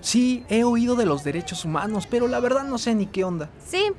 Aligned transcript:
Sí, 0.00 0.44
he 0.48 0.64
oído 0.64 0.96
de 0.96 1.06
los 1.06 1.24
derechos 1.24 1.64
humanos, 1.64 2.06
pero 2.10 2.26
la 2.26 2.40
verdad 2.40 2.64
no 2.64 2.78
sé 2.78 2.94
ni 2.94 3.06
qué 3.06 3.24
onda. 3.24 3.50
Sí, 3.64 3.92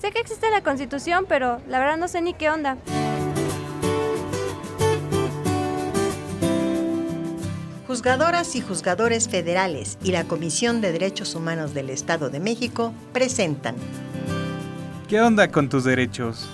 sé 0.00 0.10
que 0.10 0.20
existe 0.20 0.50
la 0.50 0.62
Constitución, 0.62 1.26
pero 1.28 1.60
la 1.68 1.78
verdad 1.78 1.96
no 1.98 2.08
sé 2.08 2.22
ni 2.22 2.34
qué 2.34 2.50
onda. 2.50 2.78
Juzgadoras 7.86 8.56
y 8.56 8.62
juzgadores 8.62 9.28
federales 9.28 9.98
y 10.02 10.12
la 10.12 10.24
Comisión 10.24 10.80
de 10.80 10.92
Derechos 10.92 11.34
Humanos 11.34 11.74
del 11.74 11.90
Estado 11.90 12.30
de 12.30 12.40
México 12.40 12.94
presentan 13.12 13.74
¿Qué 15.08 15.20
onda 15.20 15.48
con 15.48 15.68
tus 15.68 15.84
derechos? 15.84 16.48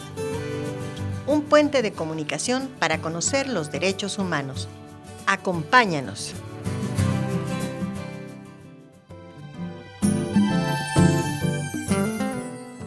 un 1.28 1.42
puente 1.42 1.82
de 1.82 1.92
comunicación 1.92 2.68
para 2.78 3.00
conocer 3.00 3.48
los 3.48 3.70
derechos 3.70 4.18
humanos. 4.18 4.66
Acompáñanos. 5.26 6.34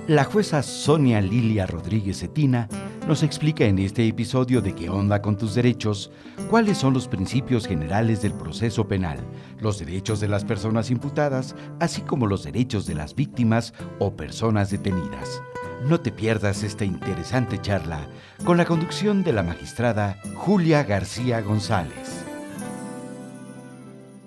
La 0.07 0.23
jueza 0.23 0.63
Sonia 0.63 1.21
Lilia 1.21 1.67
Rodríguez 1.67 2.19
Cetina 2.19 2.67
nos 3.07 3.21
explica 3.21 3.65
en 3.65 3.77
este 3.77 4.07
episodio 4.07 4.59
de 4.59 4.73
qué 4.73 4.89
onda 4.89 5.21
con 5.21 5.37
tus 5.37 5.53
derechos, 5.53 6.11
cuáles 6.49 6.79
son 6.79 6.93
los 6.95 7.07
principios 7.07 7.67
generales 7.67 8.21
del 8.23 8.33
proceso 8.33 8.87
penal, 8.87 9.19
los 9.59 9.77
derechos 9.77 10.19
de 10.19 10.27
las 10.27 10.43
personas 10.43 10.89
imputadas, 10.89 11.55
así 11.79 12.01
como 12.01 12.25
los 12.25 12.43
derechos 12.43 12.87
de 12.87 12.95
las 12.95 13.13
víctimas 13.13 13.75
o 13.99 14.15
personas 14.15 14.71
detenidas. 14.71 15.41
No 15.87 15.99
te 15.99 16.11
pierdas 16.11 16.63
esta 16.63 16.83
interesante 16.83 17.61
charla 17.61 18.07
con 18.43 18.57
la 18.57 18.65
conducción 18.65 19.23
de 19.23 19.33
la 19.33 19.43
magistrada 19.43 20.17
Julia 20.35 20.83
García 20.83 21.41
González. 21.41 22.30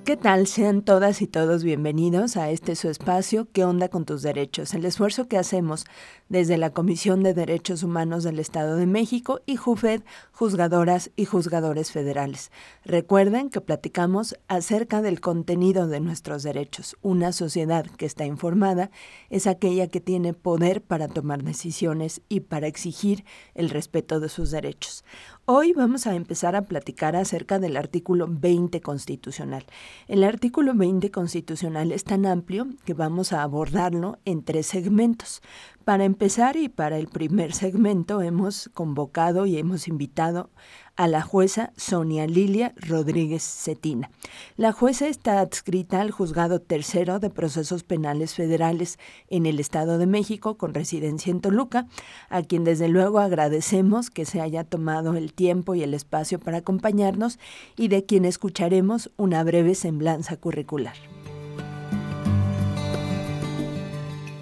¿Qué 0.05 0.19
tal? 0.19 0.47
Sean 0.47 0.83
todas 0.83 1.23
y 1.23 1.27
todos 1.27 1.65
bienvenidos 1.65 2.37
a 2.37 2.51
este 2.51 2.77
su 2.77 2.91
espacio 2.91 3.49
¿Qué 3.51 3.65
onda 3.65 3.89
con 3.89 4.05
tus 4.05 4.21
derechos? 4.21 4.75
El 4.75 4.85
esfuerzo 4.85 5.29
que 5.29 5.39
hacemos 5.39 5.87
desde 6.29 6.57
la 6.57 6.71
Comisión 6.71 7.23
de 7.23 7.35
Derechos 7.35 7.83
Humanos 7.83 8.25
del 8.25 8.39
Estado 8.39 8.77
de 8.77 8.87
México 8.87 9.41
y 9.47 9.57
JUFED, 9.57 10.03
juzgadoras 10.33 11.11
y 11.17 11.25
juzgadores 11.25 11.93
federales. 11.93 12.51
Recuerden 12.85 13.51
que 13.51 13.61
platicamos 13.61 14.37
acerca 14.49 15.03
del 15.03 15.21
contenido 15.21 15.87
de 15.87 16.01
nuestros 16.01 16.43
derechos. 16.43 16.97
Una 17.03 17.33
sociedad 17.33 17.87
que 17.87 18.07
está 18.07 18.25
informada 18.25 18.91
es 19.31 19.47
aquella 19.47 19.89
que 19.89 20.01
tiene 20.01 20.35
poder 20.35 20.83
para 20.83 21.09
tomar 21.09 21.43
decisiones 21.43 22.23
y 22.29 22.41
para 22.41 22.67
exigir 22.67 23.25
el 23.55 23.71
respeto 23.71 24.21
de 24.21 24.29
sus 24.29 24.51
derechos. 24.51 25.05
Hoy 25.47 25.75
vamos 25.75 26.07
a 26.07 26.15
empezar 26.15 26.57
a 26.57 26.63
platicar 26.63 27.17
acerca 27.17 27.59
del 27.59 27.77
artículo 27.77 28.27
20 28.31 28.81
constitucional. 28.81 29.67
El 30.09 30.25
artículo 30.25 30.75
20 30.75 31.11
constitucional 31.11 31.93
es 31.93 32.05
tan 32.05 32.25
amplio 32.25 32.67
que 32.87 32.95
vamos 32.95 33.35
a 33.35 33.43
abordarlo 33.43 34.19
en 34.25 34.43
tres 34.43 34.67
segmentos. 34.67 35.43
Para 35.85 36.05
empezar 36.05 36.57
y 36.57 36.71
para 36.71 36.97
el 36.97 37.09
primer 37.09 37.53
segmento 37.53 38.23
hemos 38.23 38.71
convocado 38.73 39.45
y 39.45 39.59
hemos 39.59 39.87
invitado 39.87 40.49
a 40.97 41.09
la 41.09 41.21
jueza 41.21 41.75
Sonia 41.77 42.27
Lilia 42.27 42.73
Rodríguez 42.77 43.43
Cetina. 43.43 44.11
La 44.57 44.73
jueza 44.73 45.09
está 45.09 45.41
adscrita 45.41 46.01
al 46.01 46.11
Juzgado 46.11 46.59
Tercero 46.59 47.19
de 47.19 47.29
Procesos 47.29 47.83
Penales 47.83 48.35
Federales 48.35 48.99
en 49.29 49.45
el 49.45 49.61
Estado 49.61 49.99
de 49.99 50.07
México 50.07 50.57
con 50.57 50.73
residencia 50.73 51.31
en 51.31 51.43
Toluca, 51.43 51.87
a 52.31 52.41
quien 52.41 52.65
desde 52.65 52.89
luego 52.89 53.19
agradecemos 53.19 54.09
que 54.09 54.25
se 54.25 54.41
haya 54.41 54.65
tomado 54.65 55.15
el 55.17 55.35
tiempo 55.35 55.75
y 55.75 55.83
el 55.83 55.93
espacio 55.93 56.41
para 56.41 56.59
acompañarnos 56.59 57.39
y 57.77 57.89
de 57.89 58.07
quien 58.07 58.25
escucharemos 58.25 59.11
una 59.19 59.45
breve 59.45 59.75
semblanza 59.75 60.39
curricular. 60.39 60.97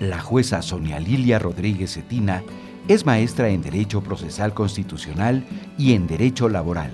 La 0.02 0.18
jueza 0.18 0.62
Sonia 0.62 0.98
Lilia 0.98 1.38
Rodríguez 1.38 1.94
Cetina 1.94 2.42
es 2.88 3.06
maestra 3.06 3.50
en 3.50 3.62
Derecho 3.62 4.00
Procesal 4.00 4.52
Constitucional 4.52 5.44
y 5.78 5.92
en 5.92 6.08
Derecho 6.08 6.48
Laboral, 6.48 6.90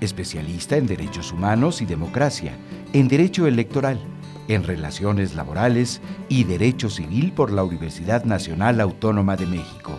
especialista 0.00 0.78
en 0.78 0.86
Derechos 0.86 1.32
Humanos 1.32 1.82
y 1.82 1.84
Democracia, 1.84 2.52
en 2.94 3.08
Derecho 3.08 3.46
Electoral, 3.46 4.00
en 4.48 4.64
Relaciones 4.64 5.34
Laborales 5.34 6.00
y 6.30 6.44
Derecho 6.44 6.88
Civil 6.88 7.32
por 7.32 7.52
la 7.52 7.62
Universidad 7.62 8.24
Nacional 8.24 8.80
Autónoma 8.80 9.36
de 9.36 9.44
México, 9.44 9.98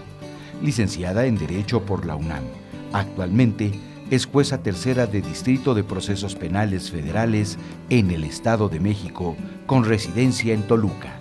licenciada 0.63 1.27
en 1.27 1.37
Derecho 1.37 1.85
por 1.85 2.07
la 2.07 2.15
UNAM. 2.15 2.45
Actualmente 2.91 3.71
es 4.09 4.25
jueza 4.25 4.63
tercera 4.63 5.05
de 5.05 5.21
Distrito 5.21 5.75
de 5.75 5.83
Procesos 5.83 6.33
Penales 6.33 6.89
Federales 6.89 7.59
en 7.91 8.09
el 8.09 8.23
Estado 8.23 8.67
de 8.67 8.79
México, 8.79 9.35
con 9.67 9.85
residencia 9.85 10.55
en 10.55 10.63
Toluca. 10.63 11.16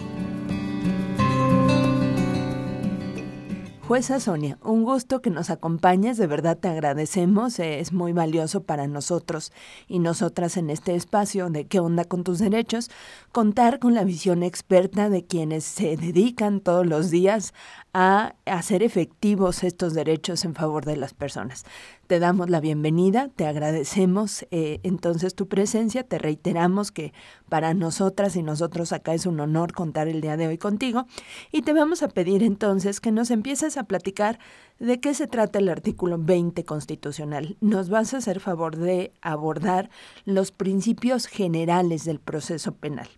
Jueza 3.86 4.18
Sonia, 4.18 4.58
un 4.64 4.82
gusto 4.82 5.22
que 5.22 5.30
nos 5.30 5.48
acompañes, 5.48 6.16
de 6.16 6.26
verdad 6.26 6.58
te 6.58 6.66
agradecemos, 6.66 7.60
es 7.60 7.92
muy 7.92 8.12
valioso 8.12 8.64
para 8.64 8.88
nosotros 8.88 9.52
y 9.86 10.00
nosotras 10.00 10.56
en 10.56 10.70
este 10.70 10.96
espacio 10.96 11.50
de 11.50 11.66
qué 11.66 11.78
onda 11.78 12.04
con 12.04 12.24
tus 12.24 12.40
derechos, 12.40 12.90
contar 13.30 13.78
con 13.78 13.94
la 13.94 14.02
visión 14.02 14.42
experta 14.42 15.08
de 15.08 15.24
quienes 15.24 15.62
se 15.62 15.96
dedican 15.96 16.58
todos 16.58 16.84
los 16.84 17.12
días 17.12 17.54
a 17.94 18.34
hacer 18.44 18.82
efectivos 18.82 19.62
estos 19.62 19.94
derechos 19.94 20.44
en 20.44 20.56
favor 20.56 20.84
de 20.84 20.96
las 20.96 21.14
personas. 21.14 21.64
Te 22.06 22.20
damos 22.20 22.50
la 22.50 22.60
bienvenida, 22.60 23.30
te 23.34 23.46
agradecemos 23.46 24.46
eh, 24.52 24.78
entonces 24.84 25.34
tu 25.34 25.48
presencia, 25.48 26.04
te 26.04 26.18
reiteramos 26.18 26.92
que 26.92 27.12
para 27.48 27.74
nosotras 27.74 28.36
y 28.36 28.44
nosotros 28.44 28.92
acá 28.92 29.12
es 29.12 29.26
un 29.26 29.40
honor 29.40 29.72
contar 29.72 30.06
el 30.06 30.20
día 30.20 30.36
de 30.36 30.46
hoy 30.46 30.56
contigo 30.56 31.06
y 31.50 31.62
te 31.62 31.72
vamos 31.72 32.04
a 32.04 32.08
pedir 32.08 32.44
entonces 32.44 33.00
que 33.00 33.10
nos 33.10 33.32
empieces 33.32 33.76
a 33.76 33.84
platicar 33.84 34.38
de 34.78 35.00
qué 35.00 35.14
se 35.14 35.26
trata 35.26 35.58
el 35.58 35.68
artículo 35.68 36.16
20 36.16 36.64
constitucional. 36.64 37.56
Nos 37.60 37.90
vas 37.90 38.14
a 38.14 38.18
hacer 38.18 38.38
favor 38.38 38.76
de 38.76 39.12
abordar 39.20 39.90
los 40.24 40.52
principios 40.52 41.26
generales 41.26 42.04
del 42.04 42.20
proceso 42.20 42.76
penal. 42.76 43.08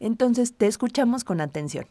Entonces 0.00 0.56
te 0.56 0.66
escuchamos 0.66 1.22
con 1.22 1.40
atención. 1.40 1.86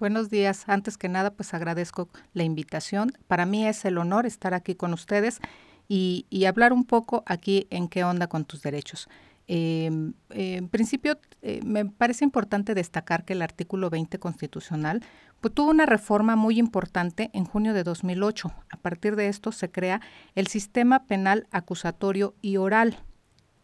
Buenos 0.00 0.28
días. 0.28 0.64
Antes 0.66 0.98
que 0.98 1.08
nada, 1.08 1.30
pues 1.30 1.54
agradezco 1.54 2.08
la 2.32 2.42
invitación. 2.42 3.12
Para 3.28 3.46
mí 3.46 3.64
es 3.64 3.84
el 3.84 3.96
honor 3.98 4.26
estar 4.26 4.52
aquí 4.52 4.74
con 4.74 4.92
ustedes 4.92 5.38
y, 5.86 6.26
hablar 6.46 6.72
un 6.72 6.84
poco 6.84 7.22
aquí 7.26 7.68
en 7.70 7.86
qué 7.88 8.02
onda 8.02 8.26
con 8.26 8.44
tus 8.44 8.60
derechos. 8.60 9.08
Em, 9.46 10.14
en 10.30 10.68
principio, 10.68 11.20
eh, 11.42 11.60
me 11.64 11.84
parece 11.84 12.24
importante 12.24 12.74
destacar 12.74 13.24
que 13.24 13.34
el 13.34 13.42
artículo 13.42 13.88
20 13.88 14.18
constitucional 14.18 15.00
pues, 15.40 15.54
tuvo 15.54 15.70
una 15.70 15.86
reforma 15.86 16.34
muy 16.34 16.58
importante 16.58 17.30
en 17.32 17.44
junio 17.44 17.72
de 17.72 17.84
2008. 17.84 18.52
A 18.70 18.76
partir 18.78 19.14
de 19.14 19.28
esto 19.28 19.52
se 19.52 19.70
crea 19.70 20.00
el 20.34 20.48
sistema 20.48 21.06
penal 21.06 21.46
acusatorio 21.52 22.34
y 22.42 22.56
oral. 22.56 22.98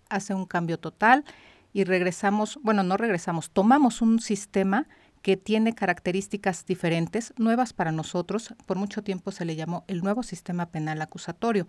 Hace 0.08 0.34
un 0.34 0.46
cambio 0.46 0.78
total 0.78 1.24
y 1.72 1.82
regresamos, 1.82 2.60
bueno, 2.62 2.84
no 2.84 2.96
regresamos, 2.96 3.50
tomamos 3.50 4.00
un 4.00 4.20
sistema 4.20 4.86
que 5.22 5.36
tiene 5.36 5.74
características 5.74 6.64
diferentes, 6.66 7.34
nuevas 7.36 7.72
para 7.72 7.92
nosotros. 7.92 8.54
Por 8.66 8.78
mucho 8.78 9.02
tiempo 9.02 9.30
se 9.30 9.44
le 9.44 9.56
llamó 9.56 9.84
el 9.86 10.02
nuevo 10.02 10.22
sistema 10.22 10.66
penal 10.66 11.02
acusatorio. 11.02 11.66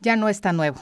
Ya 0.00 0.16
no 0.16 0.28
está 0.28 0.52
nuevo, 0.52 0.78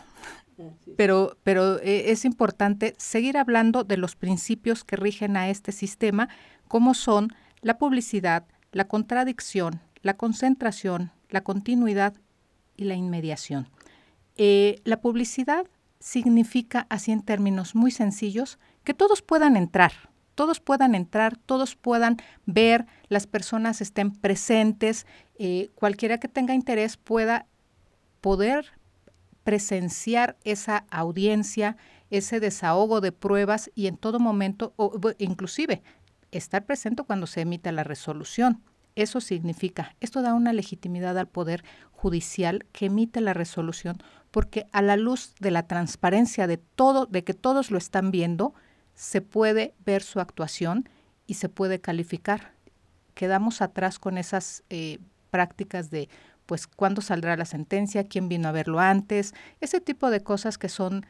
pero, 0.96 1.36
pero 1.44 1.78
eh, 1.80 2.10
es 2.10 2.24
importante 2.24 2.94
seguir 2.98 3.38
hablando 3.38 3.84
de 3.84 3.96
los 3.96 4.16
principios 4.16 4.82
que 4.82 4.96
rigen 4.96 5.36
a 5.36 5.48
este 5.48 5.70
sistema, 5.70 6.28
como 6.66 6.94
son 6.94 7.32
la 7.60 7.78
publicidad, 7.78 8.44
la 8.72 8.88
contradicción, 8.88 9.80
la 10.02 10.16
concentración, 10.16 11.12
la 11.30 11.42
continuidad 11.42 12.14
y 12.76 12.84
la 12.84 12.94
inmediación. 12.94 13.68
Eh, 14.36 14.80
la 14.84 15.00
publicidad 15.00 15.66
significa, 16.00 16.86
así 16.90 17.12
en 17.12 17.22
términos 17.22 17.74
muy 17.76 17.92
sencillos, 17.92 18.58
que 18.82 18.94
todos 18.94 19.22
puedan 19.22 19.56
entrar, 19.56 19.92
todos 20.34 20.60
puedan 20.60 20.94
entrar, 20.94 21.36
todos 21.36 21.76
puedan 21.76 22.16
ver, 22.46 22.86
las 23.08 23.26
personas 23.26 23.80
estén 23.80 24.10
presentes, 24.12 25.06
eh, 25.38 25.70
cualquiera 25.74 26.18
que 26.18 26.28
tenga 26.28 26.54
interés 26.54 26.96
pueda 26.96 27.46
poder 28.20 28.72
presenciar 29.44 30.36
esa 30.44 30.86
audiencia, 30.90 31.76
ese 32.10 32.40
desahogo 32.40 33.00
de 33.00 33.12
pruebas 33.12 33.70
y 33.74 33.86
en 33.86 33.96
todo 33.96 34.18
momento, 34.18 34.72
o, 34.76 34.98
inclusive 35.18 35.82
estar 36.32 36.64
presente 36.64 37.04
cuando 37.04 37.26
se 37.26 37.42
emita 37.42 37.70
la 37.70 37.84
resolución. 37.84 38.62
Eso 38.96 39.20
significa, 39.20 39.94
esto 40.00 40.22
da 40.22 40.34
una 40.34 40.52
legitimidad 40.52 41.18
al 41.18 41.28
Poder 41.28 41.64
Judicial 41.92 42.64
que 42.72 42.86
emite 42.86 43.20
la 43.20 43.34
resolución, 43.34 43.98
porque 44.30 44.66
a 44.72 44.82
la 44.82 44.96
luz 44.96 45.34
de 45.40 45.50
la 45.50 45.66
transparencia 45.66 46.46
de 46.46 46.58
todo, 46.58 47.06
de 47.06 47.24
que 47.24 47.34
todos 47.34 47.70
lo 47.70 47.78
están 47.78 48.10
viendo, 48.10 48.54
se 48.94 49.20
puede 49.20 49.74
ver 49.84 50.02
su 50.02 50.20
actuación 50.20 50.88
y 51.26 51.34
se 51.34 51.48
puede 51.48 51.80
calificar. 51.80 52.52
Quedamos 53.14 53.62
atrás 53.62 53.98
con 53.98 54.18
esas 54.18 54.64
eh, 54.70 54.98
prácticas 55.30 55.90
de, 55.90 56.08
pues, 56.46 56.66
cuándo 56.66 57.00
saldrá 57.02 57.36
la 57.36 57.44
sentencia, 57.44 58.08
quién 58.08 58.28
vino 58.28 58.48
a 58.48 58.52
verlo 58.52 58.80
antes, 58.80 59.34
ese 59.60 59.80
tipo 59.80 60.10
de 60.10 60.22
cosas 60.22 60.58
que 60.58 60.68
son, 60.68 61.06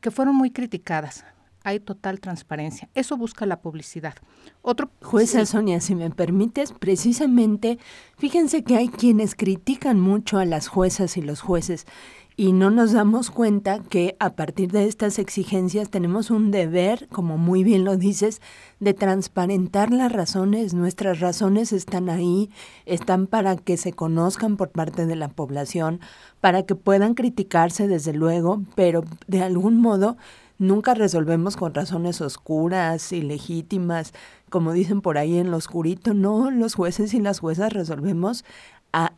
que 0.00 0.10
fueron 0.10 0.36
muy 0.36 0.50
criticadas. 0.50 1.24
hay 1.66 1.80
total 1.80 2.20
transparencia. 2.20 2.90
Eso 2.94 3.16
busca 3.16 3.46
la 3.46 3.62
publicidad. 3.62 4.14
Otro 4.60 4.90
Jueza 5.00 5.46
Sonia, 5.46 5.80
si 5.80 5.94
me 5.94 6.10
permites, 6.10 6.72
precisamente, 6.72 7.78
fíjense 8.18 8.64
que 8.64 8.76
hay 8.76 8.88
quienes 8.88 9.34
critican 9.34 9.98
mucho 9.98 10.38
a 10.38 10.44
las 10.44 10.68
juezas 10.68 11.16
y 11.16 11.22
los 11.22 11.40
jueces 11.40 11.86
y 12.36 12.52
no 12.52 12.70
nos 12.70 12.92
damos 12.92 13.30
cuenta 13.30 13.78
que 13.78 14.16
a 14.18 14.30
partir 14.34 14.72
de 14.72 14.86
estas 14.86 15.20
exigencias 15.20 15.90
tenemos 15.90 16.30
un 16.30 16.50
deber, 16.50 17.06
como 17.08 17.38
muy 17.38 17.62
bien 17.62 17.84
lo 17.84 17.96
dices, 17.96 18.40
de 18.80 18.92
transparentar 18.92 19.92
las 19.92 20.10
razones. 20.10 20.74
Nuestras 20.74 21.20
razones 21.20 21.72
están 21.72 22.08
ahí, 22.08 22.50
están 22.86 23.28
para 23.28 23.56
que 23.56 23.76
se 23.76 23.92
conozcan 23.92 24.56
por 24.56 24.70
parte 24.70 25.06
de 25.06 25.14
la 25.14 25.28
población, 25.28 26.00
para 26.40 26.64
que 26.64 26.74
puedan 26.74 27.14
criticarse 27.14 27.86
desde 27.86 28.12
luego, 28.12 28.62
pero 28.74 29.04
de 29.28 29.42
algún 29.42 29.80
modo 29.80 30.16
nunca 30.58 30.94
resolvemos 30.94 31.56
con 31.56 31.74
razones 31.74 32.20
oscuras, 32.20 33.12
ilegítimas, 33.12 34.12
como 34.50 34.72
dicen 34.72 35.00
por 35.00 35.18
ahí 35.18 35.38
en 35.38 35.50
lo 35.50 35.56
oscurito. 35.56 36.14
No, 36.14 36.50
los 36.50 36.74
jueces 36.74 37.14
y 37.14 37.20
las 37.20 37.40
juezas 37.40 37.72
resolvemos 37.72 38.44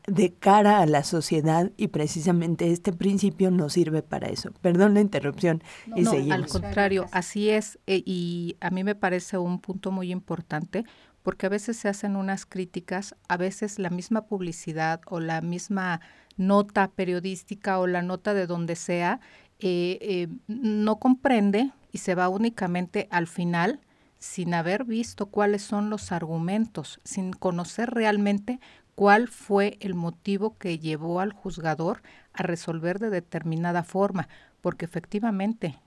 de 0.07 0.33
cara 0.33 0.81
a 0.81 0.87
la 0.87 1.05
sociedad 1.05 1.71
y 1.77 1.89
precisamente 1.89 2.71
este 2.71 2.93
principio 2.93 3.51
nos 3.51 3.75
sirve 3.75 4.03
para 4.03 4.29
eso. 4.29 4.51
Perdón 4.63 4.95
la 4.95 5.01
interrupción 5.01 5.63
y 5.95 6.03
no, 6.03 6.11
seguimos. 6.11 6.39
Al 6.39 6.47
contrario, 6.47 7.07
así 7.13 7.51
es 7.51 7.79
eh, 7.87 8.03
y 8.05 8.57
a 8.61 8.71
mí 8.71 8.85
me 8.85 8.95
parece 8.95 9.39
un 9.39 9.61
punto 9.61 9.91
muy 9.91 10.11
importante 10.13 10.85
porque 11.23 11.47
a 11.47 11.51
veces 11.51 11.77
se 11.77 11.89
hacen 11.89 12.17
unas 12.17 12.47
críticas, 12.47 13.17
a 13.29 13.37
veces 13.37 13.79
la 13.79 13.91
misma 13.91 14.27
publicidad 14.27 15.01
o 15.07 15.21
la 15.21 15.41
misma 15.41 16.01
nota 16.37 16.89
periodística 16.89 17.79
o 17.79 17.87
la 17.87 18.03
nota 18.03 18.33
de 18.33 18.47
donde 18.47 18.77
sea 18.77 19.21
eh, 19.59 19.99
eh, 20.01 20.29
no 20.47 20.99
comprende 20.99 21.73
y 21.91 21.99
se 21.99 22.15
va 22.15 22.29
únicamente 22.29 23.09
al 23.11 23.27
final 23.27 23.81
sin 24.19 24.55
haber 24.55 24.85
visto 24.85 25.27
cuáles 25.27 25.63
son 25.63 25.91
los 25.91 26.13
argumentos, 26.13 27.01
sin 27.05 27.33
conocer 27.33 27.91
realmente 27.91 28.61
cuál 28.97 29.29
fue 29.29 29.77
el 29.81 29.95
motivo 29.95 30.57
que 30.59 30.81
llevó 30.81 31.21
al 31.21 31.33
juzgador 31.33 32.03
a 32.33 32.43
resolver 32.43 32.99
de 32.99 33.11
determinada 33.11 33.85
forma, 33.85 34.29
porque 34.63 34.87
efectivamente 34.87 35.79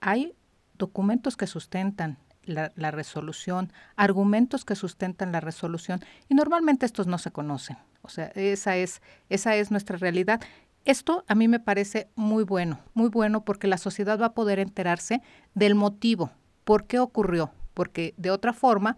hay 0.00 0.34
documentos 0.76 1.36
que 1.36 1.48
sustentan 1.48 2.18
la, 2.44 2.90
resolución, 2.90 3.72
argumentos 3.96 4.64
que 4.64 4.76
sustentan 4.76 5.32
la 5.32 5.40
resolución, 5.40 6.00
y 6.28 6.34
normalmente 6.34 6.86
estos 6.86 7.06
no 7.06 7.18
se 7.18 7.30
conocen. 7.30 7.78
O 8.02 8.08
sea, 8.08 8.26
esa 8.34 8.76
es, 8.76 9.02
esa 9.28 9.56
es 9.56 9.70
nuestra 9.70 9.96
realidad. 9.96 10.40
Esto 10.84 11.24
a 11.26 11.34
mí 11.34 11.48
me 11.48 11.60
parece 11.60 12.08
muy 12.14 12.44
bueno, 12.44 12.80
muy 12.94 13.08
bueno 13.08 13.44
porque 13.44 13.66
la 13.66 13.78
sociedad 13.78 14.20
va 14.20 14.26
a 14.26 14.34
poder 14.34 14.58
enterarse 14.58 15.22
del 15.54 15.74
motivo, 15.74 16.30
por 16.64 16.86
qué 16.86 16.98
ocurrió, 16.98 17.50
porque 17.74 18.14
de 18.18 18.30
otra 18.30 18.52
forma, 18.52 18.96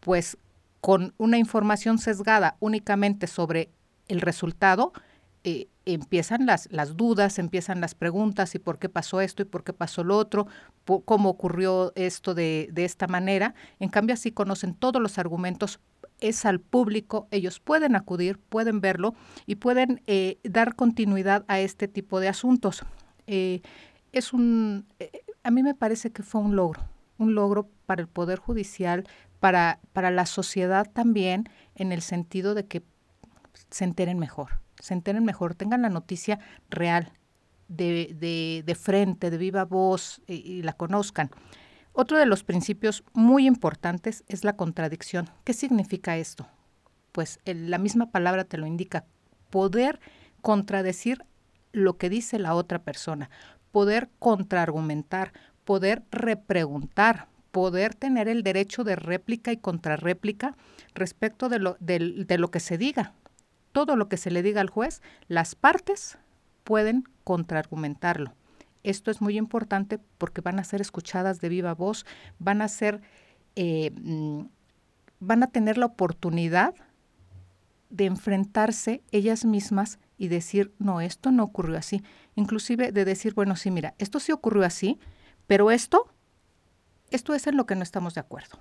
pues 0.00 0.38
con 0.80 1.14
una 1.18 1.38
información 1.38 1.98
sesgada 1.98 2.56
únicamente 2.60 3.26
sobre 3.26 3.70
el 4.06 4.20
resultado, 4.20 4.92
eh, 5.44 5.68
empiezan 5.84 6.46
las, 6.46 6.68
las 6.70 6.96
dudas, 6.96 7.38
empiezan 7.38 7.80
las 7.80 7.94
preguntas 7.94 8.54
y 8.54 8.58
por 8.58 8.78
qué 8.78 8.88
pasó 8.88 9.20
esto 9.20 9.42
y 9.42 9.46
por 9.46 9.64
qué 9.64 9.72
pasó 9.72 10.04
lo 10.04 10.16
otro, 10.16 10.46
cómo 11.04 11.30
ocurrió 11.30 11.92
esto 11.94 12.34
de, 12.34 12.68
de 12.72 12.84
esta 12.84 13.06
manera. 13.06 13.54
En 13.78 13.88
cambio, 13.88 14.14
así 14.14 14.30
conocen 14.32 14.74
todos 14.74 15.00
los 15.00 15.18
argumentos, 15.18 15.80
es 16.20 16.44
al 16.44 16.60
público, 16.60 17.28
ellos 17.30 17.60
pueden 17.60 17.96
acudir, 17.96 18.38
pueden 18.38 18.80
verlo 18.80 19.14
y 19.46 19.56
pueden 19.56 20.02
eh, 20.06 20.38
dar 20.44 20.74
continuidad 20.74 21.44
a 21.48 21.60
este 21.60 21.88
tipo 21.88 22.20
de 22.20 22.28
asuntos. 22.28 22.84
Eh, 23.26 23.62
es 24.12 24.32
un, 24.32 24.86
a 25.42 25.50
mí 25.50 25.62
me 25.62 25.74
parece 25.74 26.10
que 26.10 26.22
fue 26.22 26.40
un 26.40 26.56
logro, 26.56 26.80
un 27.18 27.34
logro 27.34 27.68
para 27.86 28.02
el 28.02 28.08
Poder 28.08 28.38
Judicial, 28.38 29.06
para, 29.40 29.80
para 29.92 30.10
la 30.10 30.26
sociedad 30.26 30.86
también, 30.92 31.48
en 31.74 31.92
el 31.92 32.02
sentido 32.02 32.54
de 32.54 32.66
que 32.66 32.82
se 33.70 33.84
enteren 33.84 34.18
mejor, 34.18 34.60
se 34.80 34.94
enteren 34.94 35.24
mejor, 35.24 35.54
tengan 35.54 35.82
la 35.82 35.88
noticia 35.88 36.38
real, 36.70 37.12
de, 37.68 38.16
de, 38.18 38.62
de 38.64 38.74
frente, 38.74 39.30
de 39.30 39.38
viva 39.38 39.64
voz 39.64 40.20
y, 40.26 40.62
la 40.62 40.72
conozcan. 40.72 41.30
Otro 41.92 42.18
de 42.18 42.26
los 42.26 42.44
principios 42.44 43.04
muy 43.12 43.46
importantes 43.46 44.24
es 44.26 44.44
la 44.44 44.56
contradicción. 44.56 45.28
¿Qué 45.44 45.52
significa 45.52 46.16
esto? 46.16 46.48
Pues 47.12 47.40
la 47.44 47.78
misma 47.78 48.10
palabra 48.10 48.44
te 48.44 48.58
lo 48.58 48.66
indica, 48.66 49.04
poder 49.50 50.00
contradecir 50.40 51.24
lo 51.72 51.96
que 51.98 52.08
dice 52.08 52.38
la 52.38 52.54
otra 52.54 52.78
persona, 52.80 53.30
poder 53.72 54.08
contraargumentar, 54.18 55.32
poder 55.64 56.04
repreguntar, 56.10 57.28
poder 57.50 57.94
tener 57.94 58.28
el 58.28 58.42
derecho 58.42 58.84
de 58.84 58.96
réplica 58.96 59.52
y 59.52 59.56
contrarréplica 59.56 60.56
respecto 60.94 61.48
de 61.48 61.58
lo, 61.58 61.76
de, 61.80 62.24
de 62.26 62.38
lo 62.38 62.50
que 62.50 62.60
se 62.60 62.78
diga. 62.78 63.14
Todo 63.72 63.96
lo 63.96 64.08
que 64.08 64.16
se 64.16 64.30
le 64.30 64.42
diga 64.42 64.60
al 64.60 64.70
juez, 64.70 65.02
las 65.28 65.54
partes 65.54 66.18
pueden 66.64 67.04
contraargumentarlo. 67.24 68.34
Esto 68.82 69.10
es 69.10 69.20
muy 69.20 69.36
importante 69.36 69.98
porque 70.18 70.40
van 70.40 70.58
a 70.58 70.64
ser 70.64 70.80
escuchadas 70.80 71.40
de 71.40 71.48
viva 71.48 71.74
voz, 71.74 72.06
van 72.38 72.62
a 72.62 72.68
ser, 72.68 73.00
eh, 73.56 73.92
van 75.20 75.42
a 75.42 75.48
tener 75.48 75.78
la 75.78 75.86
oportunidad 75.86 76.74
de 77.90 78.06
enfrentarse 78.06 79.02
ellas 79.10 79.44
mismas 79.44 79.98
y 80.16 80.28
decir, 80.28 80.72
no, 80.78 81.00
esto 81.00 81.30
no 81.30 81.44
ocurrió 81.44 81.78
así. 81.78 82.02
Inclusive 82.34 82.92
de 82.92 83.04
decir, 83.04 83.34
bueno, 83.34 83.56
sí, 83.56 83.70
mira, 83.70 83.94
esto 83.98 84.20
sí 84.20 84.32
ocurrió 84.32 84.64
así, 84.64 84.98
pero 85.46 85.70
esto, 85.70 86.08
esto 87.10 87.34
es 87.34 87.46
en 87.46 87.56
lo 87.56 87.66
que 87.66 87.74
no 87.74 87.82
estamos 87.82 88.14
de 88.14 88.20
acuerdo. 88.20 88.58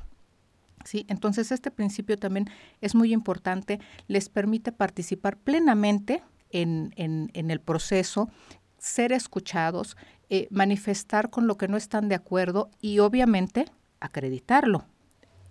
¿Sí? 0.85 1.05
Entonces, 1.09 1.51
este 1.51 1.69
principio 1.71 2.17
también 2.17 2.49
es 2.81 2.95
muy 2.95 3.11
importante, 3.11 3.79
les 4.07 4.29
permite 4.29 4.71
participar 4.71 5.37
plenamente 5.37 6.23
en, 6.51 6.93
en, 6.95 7.51
el 7.51 7.59
proceso, 7.59 8.29
ser 8.77 9.11
escuchados, 9.11 9.97
eh, 10.29 10.47
manifestar 10.49 11.29
con 11.29 11.47
lo 11.47 11.57
que 11.57 11.67
no 11.67 11.77
están 11.77 12.07
de 12.07 12.15
acuerdo 12.15 12.69
y 12.79 12.99
obviamente 12.99 13.65
acreditarlo. 13.99 14.85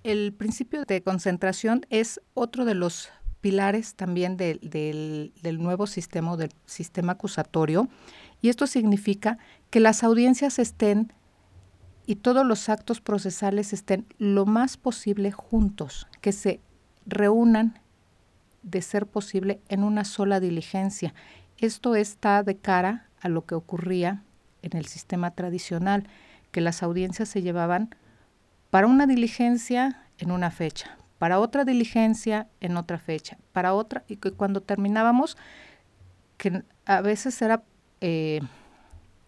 El 0.04 0.32
principio 0.32 0.84
de 0.84 1.02
concentración 1.02 1.84
es 1.90 2.20
otro 2.32 2.64
de 2.64 2.75
los 2.75 3.10
pilares 3.40 3.94
también 3.94 4.37
de, 4.37 4.58
de, 4.62 5.32
del 5.43 5.62
nuevo 5.62 5.87
sistema, 5.87 6.37
del 6.37 6.52
sistema 6.64 7.12
acusatorio, 7.12 7.88
y 8.40 8.48
esto 8.48 8.66
significa 8.66 9.38
que 9.70 9.81
las 9.81 10.02
audiencias 10.02 10.58
estén 10.58 11.12
y 12.06 12.17
todos 12.17 12.47
los 12.47 12.69
actos 12.69 13.00
procesales 13.00 13.73
estén 13.73 14.06
lo 14.19 14.46
más 14.46 14.77
posible 14.77 15.32
juntos, 15.32 16.06
que 16.20 16.32
se 16.32 16.60
reúnan 17.05 17.81
de 18.63 18.81
ser 18.81 19.06
posible 19.06 19.60
en 19.69 19.82
una 19.82 20.05
sola 20.05 20.41
diligencia. 20.41 21.15
Esto 21.58 21.96
está 21.96 22.43
de 22.43 22.56
cara 22.56 23.08
a 23.20 23.29
lo 23.29 23.44
que 23.44 23.56
ocurría 23.56 24.22
en 24.63 24.77
el 24.77 24.86
sistema 24.86 25.32
tradicional, 25.32 26.08
que 26.53 26.60
las 26.60 26.82
audiencias 26.82 27.29
se 27.29 27.43
llevaban 27.43 27.94
para 28.70 28.86
una 28.86 29.06
diligencia 29.06 30.03
en 30.19 30.31
una 30.31 30.51
fecha, 30.51 30.96
para 31.19 31.41
otra 31.41 31.65
diligencia 31.65 32.48
en 32.60 32.77
otra 32.77 32.98
fecha, 32.98 33.36
para 33.53 33.75
otra, 33.75 34.05
y 34.06 34.17
que 34.17 34.32
cuando 34.32 34.60
terminábamos, 34.60 35.36
que 36.36 36.63
a 36.84 37.01
veces 37.01 37.41
era 37.43 37.63
eh, 38.01 38.41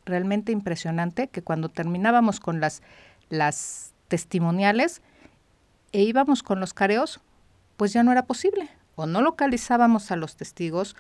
realmente 0.09 0.53
impresionante, 0.53 1.29
que 1.29 1.43
cuando 1.43 1.69
terminábamos 1.69 2.41
con 2.41 2.61
las, 2.61 2.83
las 3.29 3.93
testimoniales 4.09 5.03
e 5.93 6.03
íbamos 6.03 6.43
con 6.43 6.61
los 6.61 6.75
careos, 6.75 7.21
pues 7.77 7.93
ya 7.93 8.03
no 8.03 8.13
era 8.13 8.27
posible, 8.27 8.69
o 8.97 9.07
no 9.07 9.23
localizábamos 9.23 10.11
a 10.11 10.17
los 10.17 10.37
testigos, 10.37 10.97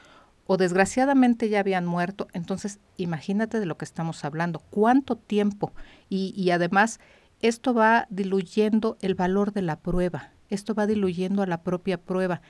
o 0.46 0.56
desgraciadamente 0.56 1.48
ya 1.50 1.60
habían 1.60 1.84
muerto, 1.84 2.28
entonces 2.32 2.78
imagínate 2.96 3.60
de 3.60 3.66
lo 3.66 3.76
que 3.76 3.84
estamos 3.84 4.24
hablando, 4.24 4.60
cuánto 4.70 5.16
tiempo. 5.16 5.72
Y, 6.08 6.32
y, 6.34 6.52
además 6.52 7.00
esto 7.42 7.74
va 7.74 8.06
diluyendo 8.08 8.96
el 9.02 9.14
valor 9.14 9.52
de 9.52 9.60
la 9.60 9.76
prueba, 9.76 10.30
esto 10.48 10.74
va 10.74 10.86
diluyendo 10.86 11.42
a 11.42 11.46
la 11.46 11.62
propia 11.62 11.98
prueba. 11.98 12.40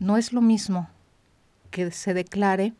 No 0.00 0.16
es 0.16 0.32
lo 0.32 0.40
mismo 0.40 0.88
que 1.70 1.92
se 1.92 2.12
declare 2.12 2.74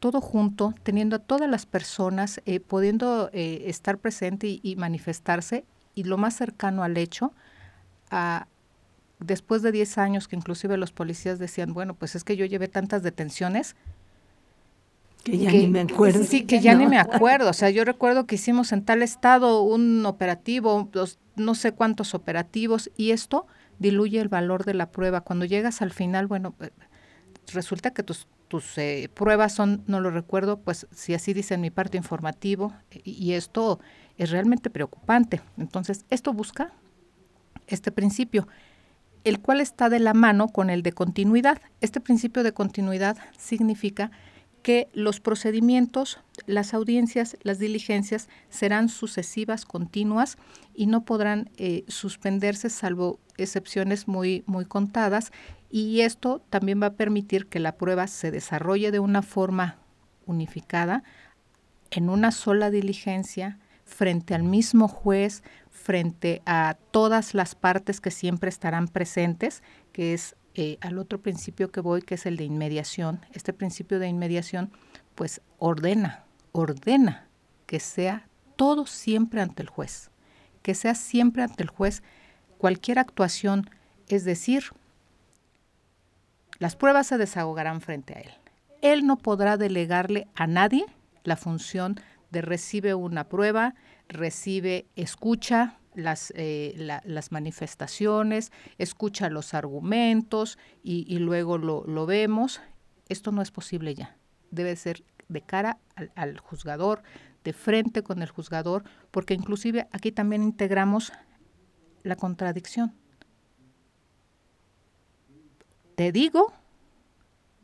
todo 0.00 0.20
junto, 0.20 0.74
teniendo 0.82 1.16
a 1.16 1.18
todas 1.20 1.48
las 1.48 1.66
personas, 1.66 2.40
eh, 2.46 2.58
pudiendo 2.58 3.30
eh, 3.32 3.64
estar 3.66 3.98
presente 3.98 4.48
y, 4.48 4.60
y, 4.62 4.76
manifestarse, 4.76 5.64
y 5.94 6.04
lo 6.04 6.18
más 6.18 6.34
cercano 6.34 6.82
al 6.82 6.96
hecho, 6.96 7.32
a, 8.10 8.46
después 9.20 9.62
de 9.62 9.72
10 9.72 9.98
años 9.98 10.26
que 10.26 10.36
inclusive 10.36 10.76
los 10.76 10.92
policías 10.92 11.38
decían, 11.38 11.74
bueno, 11.74 11.94
pues 11.94 12.14
es 12.14 12.24
que 12.24 12.36
yo 12.36 12.46
llevé 12.46 12.66
tantas 12.68 13.02
detenciones, 13.02 13.76
que 15.22 15.36
ya 15.38 15.50
que, 15.50 15.58
ni 15.58 15.66
me 15.68 15.80
acuerdo. 15.80 16.24
Sí, 16.24 16.44
que 16.44 16.60
ya 16.60 16.72
no. 16.72 16.80
ni 16.80 16.86
me 16.86 16.98
acuerdo. 16.98 17.50
O 17.50 17.52
sea, 17.52 17.70
yo 17.70 17.84
recuerdo 17.84 18.26
que 18.26 18.36
hicimos 18.36 18.72
en 18.72 18.84
tal 18.84 19.02
estado 19.02 19.62
un 19.62 20.06
operativo, 20.06 20.88
dos, 20.92 21.18
no 21.36 21.54
sé 21.54 21.72
cuántos 21.72 22.14
operativos, 22.14 22.90
y 22.96 23.10
esto 23.10 23.46
diluye 23.78 24.20
el 24.20 24.28
valor 24.28 24.64
de 24.64 24.74
la 24.74 24.90
prueba. 24.90 25.20
Cuando 25.20 25.44
llegas 25.44 25.82
al 25.82 25.92
final, 25.92 26.26
bueno, 26.26 26.54
eh, 26.60 26.70
resulta 27.52 27.90
que 27.90 28.02
tus, 28.02 28.26
tus 28.50 28.76
eh, 28.78 29.08
pruebas 29.14 29.54
son, 29.54 29.84
no 29.86 30.00
lo 30.00 30.10
recuerdo, 30.10 30.58
pues 30.58 30.88
si 30.90 31.14
así 31.14 31.32
dice 31.32 31.54
en 31.54 31.60
mi 31.60 31.70
parte 31.70 31.96
informativo, 31.96 32.74
y, 33.04 33.12
y 33.12 33.34
esto 33.34 33.78
es 34.18 34.30
realmente 34.30 34.70
preocupante. 34.70 35.40
Entonces, 35.56 36.04
esto 36.10 36.32
busca 36.32 36.72
este 37.68 37.92
principio, 37.92 38.48
el 39.22 39.38
cual 39.38 39.60
está 39.60 39.88
de 39.88 40.00
la 40.00 40.14
mano 40.14 40.48
con 40.48 40.68
el 40.68 40.82
de 40.82 40.90
continuidad. 40.90 41.62
Este 41.80 42.00
principio 42.00 42.42
de 42.42 42.52
continuidad 42.52 43.16
significa 43.38 44.10
que 44.64 44.88
los 44.94 45.20
procedimientos, 45.20 46.18
las 46.46 46.74
audiencias, 46.74 47.36
las 47.42 47.60
diligencias 47.60 48.28
serán 48.48 48.88
sucesivas, 48.88 49.64
continuas 49.64 50.38
y 50.74 50.86
no 50.86 51.04
podrán 51.04 51.50
eh, 51.56 51.84
suspenderse 51.86 52.68
salvo 52.68 53.20
excepciones 53.36 54.08
muy, 54.08 54.42
muy 54.46 54.64
contadas 54.64 55.30
y 55.70 56.00
esto 56.00 56.42
también 56.50 56.82
va 56.82 56.86
a 56.86 56.94
permitir 56.94 57.46
que 57.46 57.60
la 57.60 57.76
prueba 57.76 58.06
se 58.06 58.30
desarrolle 58.30 58.90
de 58.90 58.98
una 58.98 59.22
forma 59.22 59.78
unificada 60.26 61.04
en 61.90 62.08
una 62.08 62.32
sola 62.32 62.70
diligencia 62.70 63.58
frente 63.84 64.34
al 64.34 64.42
mismo 64.42 64.88
juez, 64.88 65.42
frente 65.70 66.42
a 66.46 66.76
todas 66.90 67.34
las 67.34 67.54
partes 67.54 68.00
que 68.00 68.10
siempre 68.10 68.48
estarán 68.48 68.88
presentes, 68.88 69.62
que 69.92 70.14
es 70.14 70.36
eh, 70.54 70.78
al 70.80 70.98
otro 70.98 71.20
principio 71.20 71.70
que 71.70 71.80
voy, 71.80 72.02
que 72.02 72.14
es 72.14 72.26
el 72.26 72.36
de 72.36 72.44
inmediación. 72.44 73.20
Este 73.32 73.52
principio 73.52 73.98
de 73.98 74.08
inmediación, 74.08 74.70
pues 75.14 75.40
ordena, 75.58 76.24
ordena 76.52 77.28
que 77.66 77.80
sea 77.80 78.28
todo 78.56 78.86
siempre 78.86 79.40
ante 79.40 79.62
el 79.62 79.68
juez, 79.68 80.10
que 80.62 80.74
sea 80.74 80.94
siempre 80.94 81.42
ante 81.42 81.62
el 81.62 81.68
juez 81.68 82.02
cualquier 82.58 82.98
actuación, 82.98 83.70
es 84.08 84.24
decir, 84.24 84.64
las 86.60 86.76
pruebas 86.76 87.08
se 87.08 87.18
desahogarán 87.18 87.80
frente 87.80 88.14
a 88.14 88.20
él. 88.20 88.30
Él 88.82 89.06
no 89.06 89.16
podrá 89.16 89.56
delegarle 89.56 90.28
a 90.34 90.46
nadie 90.46 90.84
la 91.24 91.36
función 91.36 91.96
de 92.30 92.42
recibe 92.42 92.94
una 92.94 93.28
prueba, 93.28 93.74
recibe, 94.08 94.86
escucha 94.94 95.78
las, 95.94 96.32
eh, 96.36 97.00
las 97.04 97.32
manifestaciones, 97.32 98.52
escucha 98.78 99.30
los 99.30 99.54
argumentos 99.54 100.58
y, 100.82 101.18
luego 101.18 101.56
lo, 101.58 102.06
vemos. 102.06 102.60
Esto 103.08 103.32
no 103.32 103.40
es 103.42 103.50
posible 103.50 103.94
ya. 103.94 104.16
Debe 104.50 104.76
ser 104.76 105.02
de 105.28 105.40
cara 105.40 105.78
al 106.14 106.38
juzgador, 106.38 107.02
de 107.42 107.54
frente 107.54 108.02
con 108.02 108.20
el 108.20 108.28
juzgador, 108.28 108.84
porque 109.10 109.32
inclusive 109.32 109.88
aquí 109.92 110.12
también 110.12 110.42
integramos 110.42 111.12
la 112.02 112.16
contradicción. 112.16 112.99
Te 116.00 116.12
digo, 116.12 116.50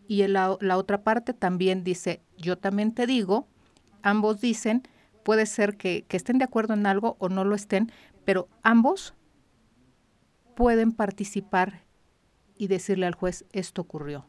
y 0.07 0.27
la, 0.27 0.59
la 0.61 0.77
otra 0.77 1.03
parte 1.03 1.33
también 1.33 1.85
dice, 1.85 2.21
yo 2.37 2.59
también 2.59 2.93
te 2.93 3.07
digo, 3.07 3.49
ambos 4.03 4.43
dicen, 4.43 4.83
puede 5.25 5.47
ser 5.47 5.79
que, 5.79 6.05
que, 6.07 6.19
estén 6.19 6.37
de 6.37 6.45
acuerdo 6.45 6.75
en 6.75 6.85
algo 6.85 7.17
o 7.19 7.31
no 7.31 7.45
lo 7.45 7.55
estén, 7.55 7.91
pero 8.27 8.51
ambos 8.63 9.15
pueden 10.55 10.93
participar 10.93 11.81
y 12.59 12.67
decirle 12.67 13.07
al 13.07 13.15
juez, 13.15 13.47
esto 13.53 13.81
ocurrió. 13.81 14.27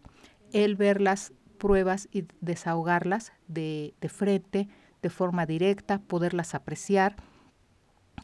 Él 0.54 0.78
ver 0.78 1.02
las 1.02 1.34
pruebas 1.58 2.08
y 2.10 2.28
desahogarlas 2.40 3.34
de, 3.50 3.94
de 4.00 4.08
frente, 4.08 4.70
de 5.02 5.10
forma 5.10 5.46
directa, 5.46 6.00
poderlas 6.00 6.56
apreciar. 6.56 7.18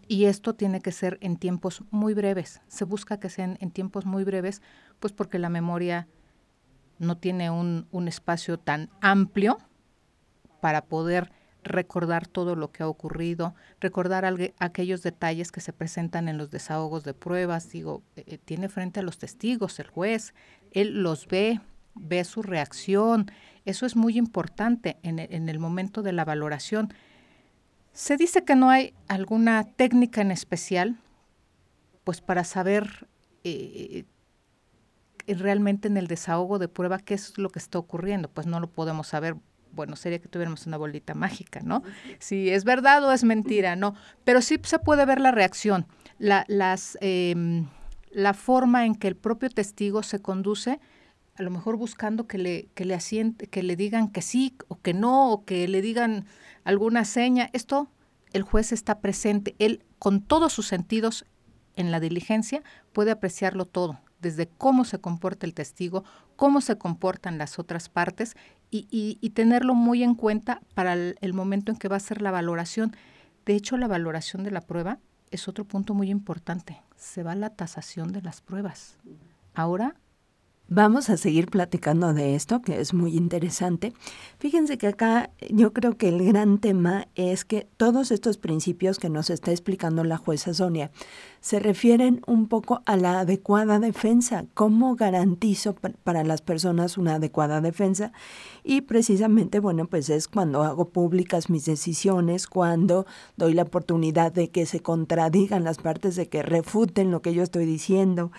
Y 0.07 0.25
esto 0.25 0.53
tiene 0.53 0.81
que 0.81 0.91
ser 0.91 1.17
en 1.21 1.37
tiempos 1.37 1.83
muy 1.91 2.13
breves. 2.13 2.61
Se 2.67 2.85
busca 2.85 3.19
que 3.19 3.29
sean 3.29 3.57
en 3.61 3.71
tiempos 3.71 4.05
muy 4.05 4.23
breves, 4.23 4.61
pues 4.99 5.13
porque 5.13 5.39
la 5.39 5.49
memoria 5.49 6.07
no 6.99 7.17
tiene 7.17 7.49
un, 7.49 7.87
un 7.91 8.07
espacio 8.07 8.57
tan 8.57 8.89
amplio 9.01 9.57
para 10.59 10.85
poder 10.85 11.31
recordar 11.63 12.27
todo 12.27 12.55
lo 12.55 12.71
que 12.71 12.83
ha 12.83 12.87
ocurrido, 12.87 13.55
recordar 13.79 14.25
aquellos 14.59 15.01
detalles 15.01 15.51
que 15.51 15.61
se 15.61 15.73
presentan 15.73 16.27
en 16.27 16.37
los 16.37 16.51
desahogos 16.51 17.03
de 17.03 17.13
pruebas. 17.13 17.69
Digo, 17.69 18.03
eh, 18.15 18.23
eh, 18.27 18.37
tiene 18.37 18.69
frente 18.69 18.99
a 18.99 19.03
los 19.03 19.17
testigos, 19.17 19.79
el 19.79 19.87
juez, 19.87 20.33
él 20.71 21.01
los 21.01 21.27
ve, 21.27 21.61
ve 21.95 22.23
su 22.23 22.41
reacción. 22.41 23.31
Eso 23.65 23.85
es 23.85 23.95
muy 23.95 24.17
importante 24.17 24.97
en, 25.03 25.19
e, 25.19 25.27
el 25.31 25.59
momento 25.59 26.01
de 26.01 26.13
la 26.13 26.25
valoración. 26.25 26.93
Se 27.93 28.17
dice 28.17 28.43
que 28.43 28.55
no 28.55 28.69
hay 28.69 28.93
alguna 29.07 29.63
técnica 29.63 30.21
en 30.21 30.31
especial, 30.31 30.97
pues 32.03 32.21
para 32.21 32.43
saber 32.43 33.07
eh, 33.43 34.05
realmente 35.27 35.87
en 35.87 35.97
el 35.97 36.07
desahogo 36.07 36.59
de 36.59 36.67
prueba 36.67 36.99
qué 36.99 37.13
es 37.13 37.37
lo 37.37 37.49
que 37.49 37.59
está 37.59 37.77
ocurriendo, 37.77 38.29
pues 38.29 38.47
no 38.47 38.59
lo 38.59 38.67
podemos 38.67 39.07
saber 39.07 39.35
bueno, 39.73 39.95
sería 39.95 40.19
que 40.19 40.27
tuviéramos 40.27 40.67
una 40.67 40.77
bolita 40.77 41.13
mágica, 41.15 41.59
¿no? 41.61 41.81
Si 42.19 42.49
es 42.49 42.63
verdad 42.63 43.03
o 43.05 43.11
es 43.11 43.23
mentira, 43.23 43.75
¿no? 43.75 43.95
Pero 44.23 44.41
sí 44.41 44.59
se 44.63 44.79
puede 44.79 45.05
ver 45.05 45.19
la 45.19 45.31
reacción, 45.31 45.87
la, 46.19 46.45
las, 46.47 46.97
em, 47.01 47.67
la 48.11 48.33
forma 48.33 48.85
en 48.85 48.95
que 48.95 49.07
el 49.07 49.15
propio 49.15 49.49
testigo 49.49 50.03
se 50.03 50.21
conduce, 50.21 50.79
a 51.35 51.43
lo 51.43 51.51
mejor 51.51 51.77
buscando 51.77 52.27
que 52.27 52.37
le, 52.37 52.67
que 52.75 52.85
le 52.85 52.93
asiente, 52.93 53.47
que 53.47 53.63
le 53.63 53.75
digan 53.75 54.09
que 54.09 54.21
sí 54.21 54.55
o 54.67 54.79
que 54.79 54.93
no, 54.93 55.31
o 55.31 55.45
que 55.45 55.67
le 55.67 55.81
digan 55.81 56.25
alguna 56.63 57.05
seña. 57.05 57.49
Esto, 57.53 57.87
el 58.31 58.43
juez 58.43 58.71
está 58.71 58.99
presente, 58.99 59.55
él 59.59 59.83
con 59.99 60.21
todos 60.21 60.53
sus 60.53 60.67
sentidos 60.67 61.25
en 61.75 61.91
la 61.91 61.99
diligencia 61.99 62.61
puede 62.91 63.11
apreciarlo 63.11 63.65
todo 63.65 63.99
desde 64.23 64.47
cómo 64.47 64.85
se 64.85 64.99
comporta 64.99 65.45
el 65.45 65.53
testigo, 65.53 66.03
cómo 66.35 66.61
se 66.61 66.77
comportan 66.77 67.37
las 67.37 67.59
otras 67.59 67.89
partes 67.89 68.35
y, 68.71 69.29
tenerlo 69.35 69.75
muy 69.75 70.01
en 70.01 70.15
cuenta 70.15 70.61
para 70.73 70.93
el, 70.93 71.33
momento 71.33 71.71
en 71.71 71.77
que 71.77 71.89
va 71.89 71.97
a 71.97 71.99
ser 71.99 72.23
la 72.23 72.31
valoración. 72.31 72.95
De 73.45 73.53
hecho, 73.53 73.77
la 73.77 73.87
valoración 73.87 74.43
de 74.43 74.49
la 74.49 74.61
prueba 74.61 74.97
es 75.29 75.47
otro 75.47 75.65
punto 75.65 75.93
muy 75.93 76.09
importante. 76.09 76.81
Se 76.95 77.21
va 77.21 77.35
la 77.35 77.51
tasación 77.51 78.11
de 78.13 78.23
las 78.23 78.41
pruebas. 78.41 78.97
Ahora 79.53 79.95
Vamos 80.75 81.11
a 81.11 81.17
seguir 81.17 81.51
platicando 81.51 82.15
de 82.15 82.33
esto, 82.33 82.63
que 82.63 82.81
es 82.81 82.95
muy 82.95 83.15
interesante. 83.15 83.93
Fíjense 84.39 84.79
que 84.79 84.87
acá 84.87 85.29
yo 85.51 85.71
creo 85.71 85.97
que 85.97 86.09
el 86.09 86.25
gran 86.25 86.57
tema 86.57 87.07
es 87.13 87.45
que 87.45 87.67
todos 87.77 88.09
estos 88.09 88.39
principios 88.39 88.97
que 88.97 89.07
nos 89.07 89.29
está 89.29 89.51
explicando 89.51 90.03
la 90.03 90.17
jueza 90.17 90.51
Sonia 90.51 90.89
se 91.41 91.59
refieren 91.59 92.21
un 92.25 92.47
poco 92.47 92.81
a 92.87 92.97
la 92.97 93.19
adecuada 93.19 93.77
defensa, 93.77 94.45
cómo 94.55 94.95
garantizo 94.95 95.75
para 95.75 96.23
las 96.23 96.41
personas 96.41 96.97
una 96.97 97.15
adecuada 97.15 97.61
defensa 97.61 98.11
y 98.63 98.81
precisamente, 98.81 99.59
bueno, 99.59 99.85
pues 99.85 100.09
es 100.09 100.27
cuando 100.27 100.63
hago 100.63 100.85
públicas 100.85 101.51
mis 101.51 101.65
decisiones, 101.65 102.47
cuando 102.47 103.05
doy 103.37 103.53
la 103.53 103.63
oportunidad 103.63 104.31
de 104.31 104.49
que 104.49 104.65
se 104.65 104.79
contradigan 104.79 105.65
las 105.65 105.77
partes, 105.77 106.15
de 106.15 106.29
que 106.29 106.41
refuten 106.41 107.11
lo 107.11 107.21
que 107.21 107.35
yo 107.35 107.43
estoy 107.43 107.65
diciendo, 107.65 108.31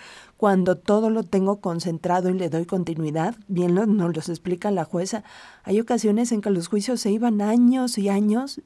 cuando 0.45 0.77
todo 0.77 1.09
lo 1.09 1.23
tengo 1.23 1.59
concentrado 1.59 2.29
y 2.29 2.35
le 2.35 2.49
doy 2.51 2.67
continuidad, 2.67 3.35
bien 3.47 3.73
lo, 3.73 3.87
nos 3.87 4.15
los 4.15 4.29
explica 4.29 4.69
la 4.69 4.85
jueza, 4.85 5.23
hay 5.63 5.79
ocasiones 5.79 6.31
en 6.31 6.41
que 6.41 6.51
los 6.51 6.67
juicios 6.67 7.01
se 7.01 7.11
iban 7.11 7.41
años 7.41 7.97
y 7.97 8.09
años 8.09 8.61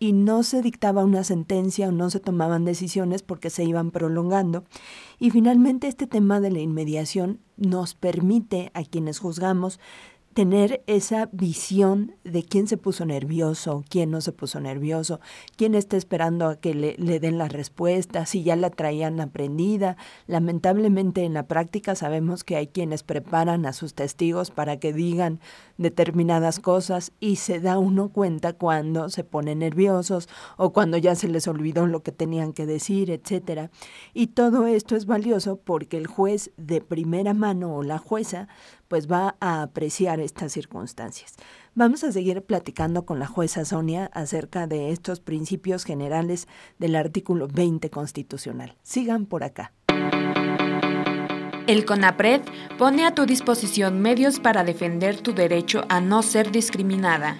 y 0.00 0.12
no 0.12 0.42
se 0.42 0.60
dictaba 0.60 1.04
una 1.04 1.22
sentencia 1.22 1.86
o 1.86 1.92
no 1.92 2.10
se 2.10 2.18
tomaban 2.18 2.64
decisiones 2.64 3.22
porque 3.22 3.48
se 3.48 3.62
iban 3.62 3.92
prolongando. 3.92 4.64
Y 5.20 5.30
finalmente 5.30 5.86
este 5.86 6.08
tema 6.08 6.40
de 6.40 6.50
la 6.50 6.58
inmediación 6.58 7.38
nos 7.56 7.94
permite 7.94 8.72
a 8.74 8.82
quienes 8.82 9.20
juzgamos 9.20 9.78
tener 10.34 10.82
esa 10.86 11.28
visión 11.32 12.14
de 12.22 12.44
quién 12.44 12.68
se 12.68 12.76
puso 12.76 13.04
nervioso, 13.04 13.84
quién 13.88 14.12
no 14.12 14.20
se 14.20 14.30
puso 14.30 14.60
nervioso, 14.60 15.20
quién 15.56 15.74
está 15.74 15.96
esperando 15.96 16.46
a 16.46 16.56
que 16.56 16.72
le, 16.72 17.20
den 17.20 17.36
la 17.36 17.48
respuesta, 17.48 18.26
si 18.26 18.44
ya 18.44 18.54
la 18.54 18.70
traían 18.70 19.20
aprendida. 19.20 19.96
Lamentablemente 20.28 21.24
en 21.24 21.34
la 21.34 21.48
práctica 21.48 21.96
sabemos 21.96 22.44
que 22.44 22.54
hay 22.54 22.68
quienes 22.68 23.02
preparan 23.02 23.66
a 23.66 23.72
sus 23.72 23.94
testigos 23.94 24.52
para 24.52 24.78
que 24.78 24.92
digan 24.92 25.40
determinadas 25.78 26.60
cosas 26.60 27.10
y 27.18 27.36
se 27.36 27.58
da 27.58 27.78
uno 27.78 28.10
cuenta 28.10 28.52
cuando 28.52 29.08
se 29.08 29.24
ponen 29.24 29.60
nerviosos 29.60 30.28
o 30.56 30.72
cuando 30.72 30.96
ya 30.96 31.16
se 31.16 31.26
les 31.26 31.48
olvidó 31.48 31.86
lo 31.86 32.04
que 32.04 32.12
tenían 32.12 32.52
que 32.52 32.66
decir, 32.66 33.10
etcétera. 33.10 33.70
Y 34.14 34.28
todo 34.28 34.66
esto 34.66 34.94
es 34.94 35.06
valioso 35.06 35.56
porque 35.56 35.96
el 35.96 36.06
juez 36.06 36.52
de 36.56 36.80
primera 36.80 37.34
mano 37.34 37.74
o 37.74 37.82
la 37.82 37.98
jueza 37.98 38.46
pues 38.90 39.06
va 39.06 39.36
a 39.38 39.62
apreciar 39.62 40.18
estas 40.18 40.52
circunstancias. 40.52 41.36
Vamos 41.76 42.02
a 42.02 42.10
seguir 42.10 42.42
platicando 42.42 43.06
con 43.06 43.20
la 43.20 43.28
jueza 43.28 43.64
Sonia 43.64 44.10
acerca 44.12 44.66
de 44.66 44.90
estos 44.90 45.20
principios 45.20 45.84
generales 45.84 46.48
del 46.80 46.96
artículo 46.96 47.46
20 47.46 47.88
constitucional. 47.88 48.76
Sigan 48.82 49.26
por 49.26 49.44
acá. 49.44 49.72
El 51.68 51.84
CONAPRED 51.84 52.40
pone 52.78 53.06
a 53.06 53.14
tu 53.14 53.26
disposición 53.26 54.00
medios 54.00 54.40
para 54.40 54.64
defender 54.64 55.20
tu 55.20 55.34
derecho 55.34 55.84
a 55.88 56.00
no 56.00 56.24
ser 56.24 56.50
discriminada 56.50 57.36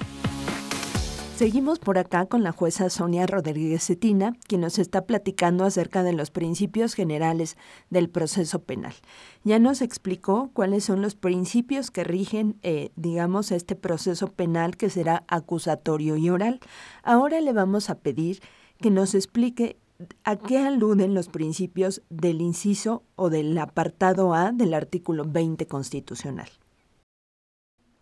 Seguimos 1.36 1.78
por 1.78 1.98
acá 1.98 2.24
con 2.24 2.42
la 2.42 2.50
jueza 2.50 2.88
Sonia 2.88 3.26
Rodríguez 3.26 3.84
Cetina, 3.84 4.32
quien 4.48 4.62
nos 4.62 4.78
está 4.78 5.04
platicando 5.04 5.66
acerca 5.66 6.02
de 6.02 6.14
los 6.14 6.30
principios 6.30 6.94
generales 6.94 7.58
del 7.90 8.08
proceso 8.08 8.62
penal. 8.62 8.94
Ya 9.44 9.58
nos 9.58 9.82
explicó 9.82 10.48
cuáles 10.54 10.84
son 10.84 11.02
los 11.02 11.14
principios 11.14 11.90
que 11.90 12.04
rigen, 12.04 12.56
eh, 12.62 12.90
digamos, 12.96 13.52
este 13.52 13.76
proceso 13.76 14.28
penal 14.28 14.78
que 14.78 14.88
será 14.88 15.24
acusatorio 15.28 16.16
y 16.16 16.30
oral. 16.30 16.58
Ahora 17.02 17.42
le 17.42 17.52
vamos 17.52 17.90
a 17.90 17.98
pedir 17.98 18.40
que 18.80 18.90
nos 18.90 19.14
explique 19.14 19.76
a 20.24 20.36
qué 20.36 20.56
aluden 20.56 21.12
los 21.12 21.28
principios 21.28 22.00
del 22.08 22.40
inciso 22.40 23.02
o 23.14 23.28
del 23.28 23.58
apartado 23.58 24.32
A 24.32 24.52
del 24.52 24.72
artículo 24.72 25.26
20 25.26 25.66
constitucional. 25.66 26.48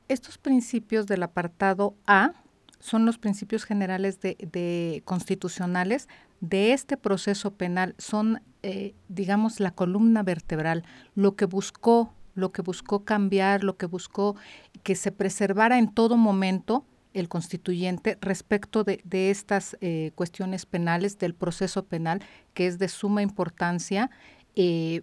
Estos 0.06 0.38
principios 0.38 1.08
del 1.08 1.24
apartado 1.24 1.96
A 2.06 2.43
son 2.84 3.06
los 3.06 3.16
principios 3.16 3.64
generales 3.64 4.20
de, 4.20 5.02
constitucionales 5.06 6.06
de 6.42 6.74
este 6.74 6.98
proceso 6.98 7.54
penal, 7.54 7.94
son, 7.96 8.42
eh, 8.62 8.94
digamos, 9.08 9.58
la 9.58 9.70
columna 9.70 10.22
vertebral, 10.22 10.84
lo 11.14 11.34
que 11.34 11.46
buscó, 11.46 12.12
lo 12.34 12.52
que 12.52 12.60
buscó 12.60 13.02
cambiar, 13.02 13.64
lo 13.64 13.78
que 13.78 13.86
buscó 13.86 14.36
que 14.82 14.96
se 14.96 15.12
preservara 15.12 15.78
en 15.78 15.94
todo 15.94 16.18
momento 16.18 16.84
el 17.14 17.30
constituyente 17.30 18.18
respecto 18.20 18.84
de, 18.84 19.00
estas 19.30 19.78
eh, 19.80 20.12
cuestiones 20.14 20.66
penales, 20.66 21.16
del 21.16 21.34
proceso 21.34 21.86
penal, 21.86 22.20
que 22.52 22.66
es 22.66 22.78
de 22.78 22.88
suma 22.88 23.22
importancia. 23.22 24.10
Eh, 24.56 25.00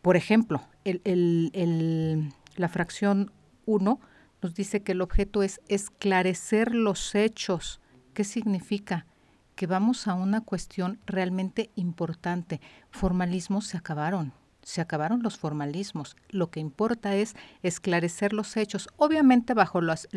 por 0.00 0.16
ejemplo, 0.16 0.62
la 2.56 2.68
fracción 2.70 3.30
1 3.66 4.00
nos 4.42 4.54
dice 4.54 4.82
que 4.82 4.92
el 4.92 5.02
objeto 5.02 5.42
es 5.42 5.60
esclarecer 5.68 6.74
los 6.74 7.14
hechos. 7.14 7.80
¿Qué 8.14 8.24
significa? 8.24 9.06
Que 9.54 9.66
vamos 9.66 10.08
a 10.08 10.14
una 10.14 10.40
cuestión 10.40 10.98
realmente 11.06 11.70
importante. 11.74 12.60
Formalismos 12.90 13.66
se 13.66 13.76
acabaron, 13.76 14.32
se 14.62 14.80
acabaron 14.80 15.22
los 15.22 15.38
formalismos. 15.38 16.16
Lo 16.30 16.50
que 16.50 16.60
importa 16.60 17.14
es 17.14 17.34
esclarecer 17.62 18.32
los 18.32 18.56
hechos, 18.56 18.88
obviamente 18.96 19.54
bajo 19.54 19.80
las, 19.80 20.08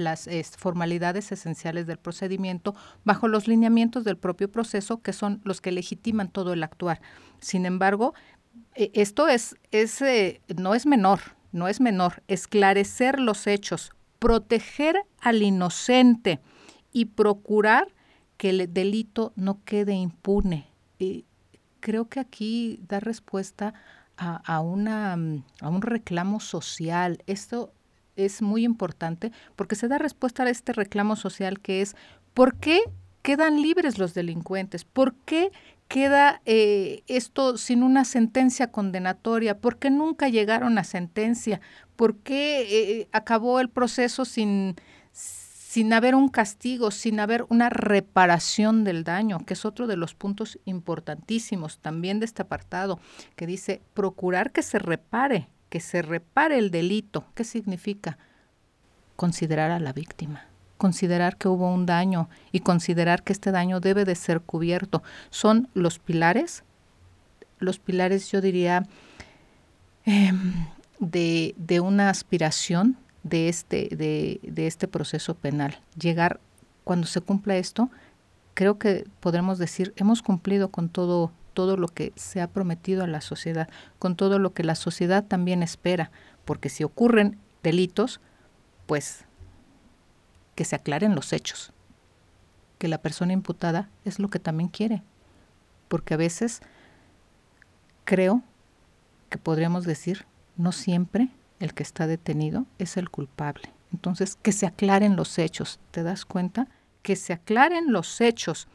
formalidades 0.58 1.32
esenciales 1.32 1.88
del 1.88 1.98
procedimiento, 1.98 2.76
bajo 3.04 3.28
los 3.28 3.48
lineamientos 3.48 4.04
del 4.04 4.18
propio 4.18 4.52
proceso, 4.52 5.02
que 5.02 5.14
son 5.14 5.42
los 5.44 5.62
que 5.62 5.72
legitiman 5.72 6.30
todo 6.30 6.54
el 6.54 6.64
actuar. 6.64 7.02
Sin 7.40 7.66
embargo, 7.66 8.14
e, 8.76 8.92
esto 8.94 9.28
es, 9.28 9.56
es 9.72 10.02
eh, 10.02 10.42
no 10.56 10.76
es 10.76 10.86
menor, 10.86 11.20
no 11.52 11.68
es 11.68 11.82
menor. 11.82 12.24
Esclarecer 12.28 13.20
los 13.20 13.48
hechos, 13.48 13.92
proteger 14.24 14.96
al 15.20 15.42
inocente 15.42 16.40
y 16.94 17.06
procurar 17.08 17.90
que 18.38 18.52
el 18.52 18.74
delito 18.74 19.34
no 19.36 19.62
quede 19.66 19.96
impune. 19.96 20.70
creo 21.82 22.08
que 22.08 22.22
aquí 22.22 22.80
da 22.88 23.02
respuesta 23.02 23.74
a 24.16 24.62
un 24.62 25.82
reclamo 25.82 26.40
social. 26.40 27.22
Esto 27.28 27.74
es 28.16 28.42
muy 28.42 28.64
importante 28.64 29.34
porque 29.58 29.76
se 29.76 29.90
da 29.90 29.98
respuesta 29.98 30.44
a 30.44 30.50
este 30.50 30.72
reclamo 30.72 31.18
social 31.18 31.60
que 31.60 31.82
es 31.82 31.98
¿por 32.34 32.56
qué 32.56 32.80
quedan 33.24 33.62
libres 33.62 33.98
los 33.98 34.14
delincuentes? 34.14 34.86
¿Por 34.86 35.16
qué 35.26 35.52
queda 35.90 36.42
eh, 36.46 37.04
esto 37.08 37.58
sin 37.58 37.84
una 37.84 38.06
sentencia 38.06 38.72
condenatoria? 38.72 39.60
¿Por 39.60 39.80
qué 39.80 39.90
nunca 39.90 40.30
llegaron 40.30 40.78
a 40.78 40.86
sentencia? 40.86 41.60
¿Por 41.96 42.18
qué 42.18 43.02
eh, 43.02 43.08
acabó 43.12 43.60
el 43.60 43.70
proceso 43.70 44.26
sin, 44.26 44.76
sin 45.12 45.94
haber 45.94 46.16
un 46.16 46.30
castigo, 46.30 46.92
sin 46.92 47.20
haber 47.20 47.46
una 47.50 47.70
reparación 47.70 48.84
del 48.84 49.04
daño, 49.04 49.46
que 49.46 49.54
es 49.54 49.66
otro 49.66 49.88
de 49.88 49.98
los 49.98 50.14
puntos 50.14 50.60
importantísimos 50.66 51.80
también 51.80 52.20
de 52.20 52.26
este 52.26 52.42
apartado, 52.42 53.00
que 53.36 53.48
dice 53.48 53.82
procurar 53.94 54.52
que 54.52 54.62
se 54.62 54.80
repare, 54.80 55.50
que 55.70 55.80
se 55.80 56.02
repare 56.02 56.58
el 56.58 56.72
delito. 56.72 57.26
¿Qué 57.36 57.44
significa? 57.44 58.18
Considerar 59.16 59.72
a 59.72 59.80
la 59.80 59.94
víctima 59.94 60.48
considerar 60.84 61.38
que 61.38 61.48
hubo 61.48 61.74
un 61.74 61.86
daño 61.86 62.28
y 62.52 62.60
considerar 62.60 63.24
que 63.24 63.32
este 63.32 63.52
daño 63.52 63.80
debe 63.80 64.04
de 64.04 64.16
ser 64.16 64.42
cubierto. 64.42 65.02
Son 65.30 65.70
los 65.74 65.98
pilares, 65.98 66.66
los 67.60 67.80
pilares 67.80 68.30
yo 68.30 68.42
diría 68.42 68.86
em, 70.04 70.66
de, 71.12 71.54
de, 71.58 71.80
una 71.80 72.10
aspiración 72.10 72.98
de 73.24 73.50
este, 73.50 73.90
de, 73.96 74.40
de 74.44 74.68
este 74.68 74.88
proceso 74.88 75.36
penal. 75.36 75.82
Llegar, 76.00 76.40
cuando 76.84 77.08
se 77.08 77.22
cumpla 77.22 77.58
esto, 77.58 77.90
creo 78.54 78.78
que 78.80 79.06
podremos 79.20 79.58
decir, 79.58 79.94
hemos 79.98 80.22
cumplido 80.22 80.70
con 80.70 80.90
todo, 80.90 81.32
todo 81.54 81.78
lo 81.78 81.88
que 81.88 82.14
se 82.16 82.42
ha 82.42 82.48
prometido 82.48 83.04
a 83.04 83.08
la 83.08 83.22
sociedad, 83.22 83.68
con 84.00 84.16
todo 84.16 84.40
lo 84.40 84.54
que 84.54 84.64
la 84.64 84.76
sociedad 84.76 85.26
también 85.26 85.62
espera, 85.62 86.12
porque 86.46 86.70
si 86.70 86.84
ocurren 86.84 87.38
delitos, 87.64 88.22
pues 88.86 89.26
que 90.56 90.66
se 90.66 90.76
aclaren 90.76 91.16
los 91.16 91.34
hechos, 91.34 91.74
que 92.78 92.88
la 92.88 93.00
persona 93.00 93.34
imputada 93.34 93.90
es 94.06 94.20
lo 94.20 94.30
que 94.30 94.40
también 94.40 94.70
quiere, 94.70 95.04
porque 95.88 96.14
a 96.14 96.18
veces 96.18 96.62
creo 98.06 98.42
que 99.30 99.38
podríamos 99.38 99.86
decir, 99.86 100.26
no 100.58 100.72
siempre 100.72 101.30
el 101.60 101.74
que 101.74 101.84
está 101.84 102.08
detenido 102.08 102.66
es 102.78 102.98
el 102.98 103.10
culpable. 103.10 103.72
Entonces, 103.92 104.38
que 104.42 104.52
se 104.52 104.66
aclaren 104.66 105.16
los 105.16 105.38
hechos, 105.38 105.80
¿te 105.92 106.04
das 106.04 106.26
cuenta? 106.26 106.68
Que 107.02 107.16
se 107.16 107.34
aclaren 107.34 107.92
los 107.92 108.22
hechos. 108.22 108.68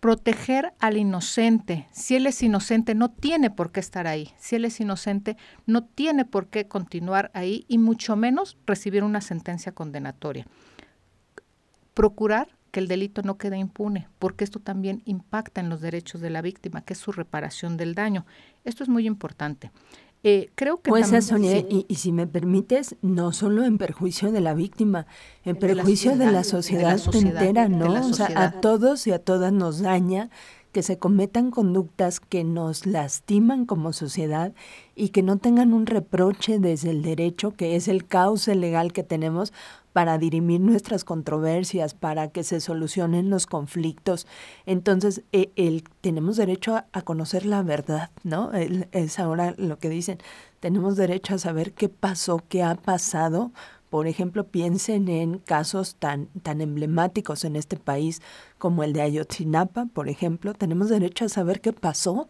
Proteger 0.00 0.74
al 0.80 0.96
inocente. 0.96 1.86
Si 1.92 2.16
él 2.16 2.26
es 2.26 2.42
inocente, 2.42 2.94
no 2.94 3.10
tiene 3.10 3.50
por 3.50 3.70
qué 3.72 3.80
estar 3.80 4.06
ahí. 4.06 4.32
Si 4.38 4.56
él 4.56 4.64
es 4.64 4.80
inocente, 4.80 5.36
no 5.66 5.84
tiene 5.84 6.24
por 6.24 6.48
qué 6.48 6.66
continuar 6.66 7.30
ahí 7.32 7.64
y 7.68 7.78
mucho 7.78 8.16
menos 8.16 8.58
recibir 8.66 9.04
una 9.04 9.20
sentencia 9.20 9.72
condenatoria. 9.72 10.46
Procurar 11.94 12.48
que 12.74 12.80
el 12.80 12.88
delito 12.88 13.22
no 13.22 13.38
quede 13.38 13.56
impune, 13.56 14.08
porque 14.18 14.42
esto 14.42 14.58
también 14.58 15.00
impacta 15.04 15.60
en 15.60 15.68
los 15.68 15.80
derechos 15.80 16.20
de 16.20 16.28
la 16.28 16.42
víctima, 16.42 16.80
que 16.80 16.94
es 16.94 16.98
su 16.98 17.12
reparación 17.12 17.76
del 17.76 17.94
daño. 17.94 18.26
Esto 18.64 18.82
es 18.82 18.88
muy 18.88 19.06
importante. 19.06 19.70
Eh, 20.24 20.50
creo 20.56 20.82
que 20.82 20.90
pues 20.90 21.06
Sonia, 21.24 21.58
y, 21.58 21.86
si 21.94 22.10
me 22.10 22.26
permites, 22.26 22.96
no 23.00 23.30
solo 23.30 23.62
en 23.62 23.78
perjuicio 23.78 24.32
de 24.32 24.40
la 24.40 24.54
víctima, 24.54 25.06
en 25.44 25.54
perjuicio 25.54 26.16
de 26.16 26.32
la 26.32 26.42
sociedad, 26.42 27.00
entera, 27.12 27.68
¿no? 27.68 28.08
O 28.08 28.12
sea, 28.12 28.32
a 28.34 28.60
todos 28.60 29.06
y 29.06 29.12
a 29.12 29.20
todas 29.20 29.52
nos 29.52 29.78
daña 29.78 30.30
que 30.74 30.82
se 30.82 30.98
cometan 30.98 31.52
conductas 31.52 32.18
que 32.18 32.42
nos 32.42 32.84
lastiman 32.84 33.64
como 33.64 33.92
sociedad 33.92 34.52
y 34.96 35.10
que 35.10 35.22
no 35.22 35.38
tengan 35.38 35.72
un 35.72 35.86
reproche 35.86 36.58
desde 36.58 36.90
el 36.90 37.02
derecho, 37.02 37.52
que 37.52 37.76
es 37.76 37.86
el 37.86 38.06
cauce 38.06 38.56
legal 38.56 38.92
que 38.92 39.04
tenemos 39.04 39.52
para 39.92 40.18
dirimir 40.18 40.60
nuestras 40.60 41.04
controversias, 41.04 41.94
para 41.94 42.28
que 42.28 42.42
se 42.42 42.60
solucionen 42.60 43.30
los 43.30 43.46
conflictos. 43.46 44.26
Entonces, 44.66 45.22
e, 45.30 45.52
el, 45.54 45.84
tenemos 46.00 46.36
derecho 46.36 46.82
a, 46.92 47.02
conocer 47.02 47.46
la 47.46 47.62
verdad, 47.62 48.10
¿no? 48.24 48.50
es 48.52 49.18
ahora 49.20 49.54
lo 49.56 49.78
que 49.78 49.88
dicen, 49.88 50.18
tenemos 50.58 50.96
derecho 50.96 51.36
a 51.36 51.38
saber 51.38 51.72
qué 51.72 51.88
pasó, 51.88 52.42
qué 52.48 52.64
ha 52.64 52.74
pasado. 52.74 53.52
Por 53.94 54.08
ejemplo, 54.08 54.48
piensen 54.48 55.06
en 55.06 55.38
casos 55.38 55.94
tan, 55.94 56.26
tan 56.42 56.60
emblemáticos 56.60 57.44
en 57.44 57.54
este 57.54 57.76
país 57.76 58.22
como 58.58 58.82
el 58.82 58.92
de 58.92 59.02
Ayotzinapa, 59.02 59.86
por 59.86 60.08
ejemplo. 60.08 60.52
Tenemos 60.52 60.88
derecho 60.88 61.26
a 61.26 61.28
saber 61.28 61.60
qué 61.60 61.72
pasó 61.72 62.28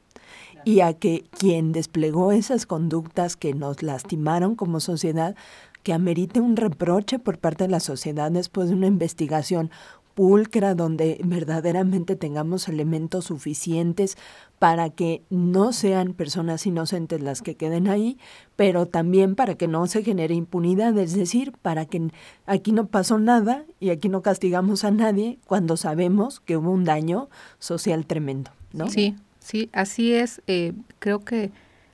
y 0.66 0.80
a 0.80 0.92
que 0.92 1.24
quien 1.30 1.72
desplegó 1.72 2.32
esas 2.32 2.66
conductas 2.66 3.38
que 3.38 3.54
nos 3.54 3.82
lastimaron 3.82 4.56
como 4.56 4.78
sociedad 4.78 5.36
que 5.82 5.94
amerite 5.94 6.38
un 6.38 6.56
reproche 6.56 7.18
por 7.18 7.38
parte 7.38 7.64
de 7.64 7.70
la 7.70 7.80
sociedad 7.80 8.30
después 8.30 8.68
de 8.68 8.74
una 8.74 8.86
investigación 8.86 9.70
pulcra 10.14 10.74
donde 10.74 11.18
verdaderamente 11.24 12.14
tengamos 12.14 12.68
elementos 12.68 13.24
suficientes 13.24 14.16
para 14.64 14.88
que 14.88 15.22
no 15.28 15.74
sean 15.74 16.14
personas 16.14 16.64
inocentes 16.64 17.20
las 17.20 17.42
que 17.42 17.54
queden 17.54 17.86
ahí, 17.86 18.16
pero 18.56 18.86
también 18.86 19.34
para 19.34 19.56
que 19.56 19.68
no 19.68 19.86
se 19.86 20.02
genere 20.02 20.34
impunidad, 20.34 20.96
es 20.96 21.14
decir, 21.14 21.52
para 21.60 21.84
que 21.84 22.10
aquí 22.46 22.72
no 22.72 22.86
pasó 22.86 23.18
nada 23.18 23.66
y 23.78 23.90
aquí 23.90 24.08
no 24.08 24.22
castigamos 24.22 24.84
a 24.84 24.90
nadie 24.90 25.38
cuando 25.46 25.76
sabemos 25.76 26.40
que 26.40 26.56
hubo 26.56 26.70
un 26.70 26.84
daño 26.84 27.28
social 27.58 28.06
tremendo, 28.06 28.52
¿no? 28.72 28.88
Sí, 28.88 29.16
sí, 29.38 29.68
así 29.74 30.14
es. 30.14 30.40
Eh, 30.46 30.72
creo 30.98 31.22
que 31.26 31.50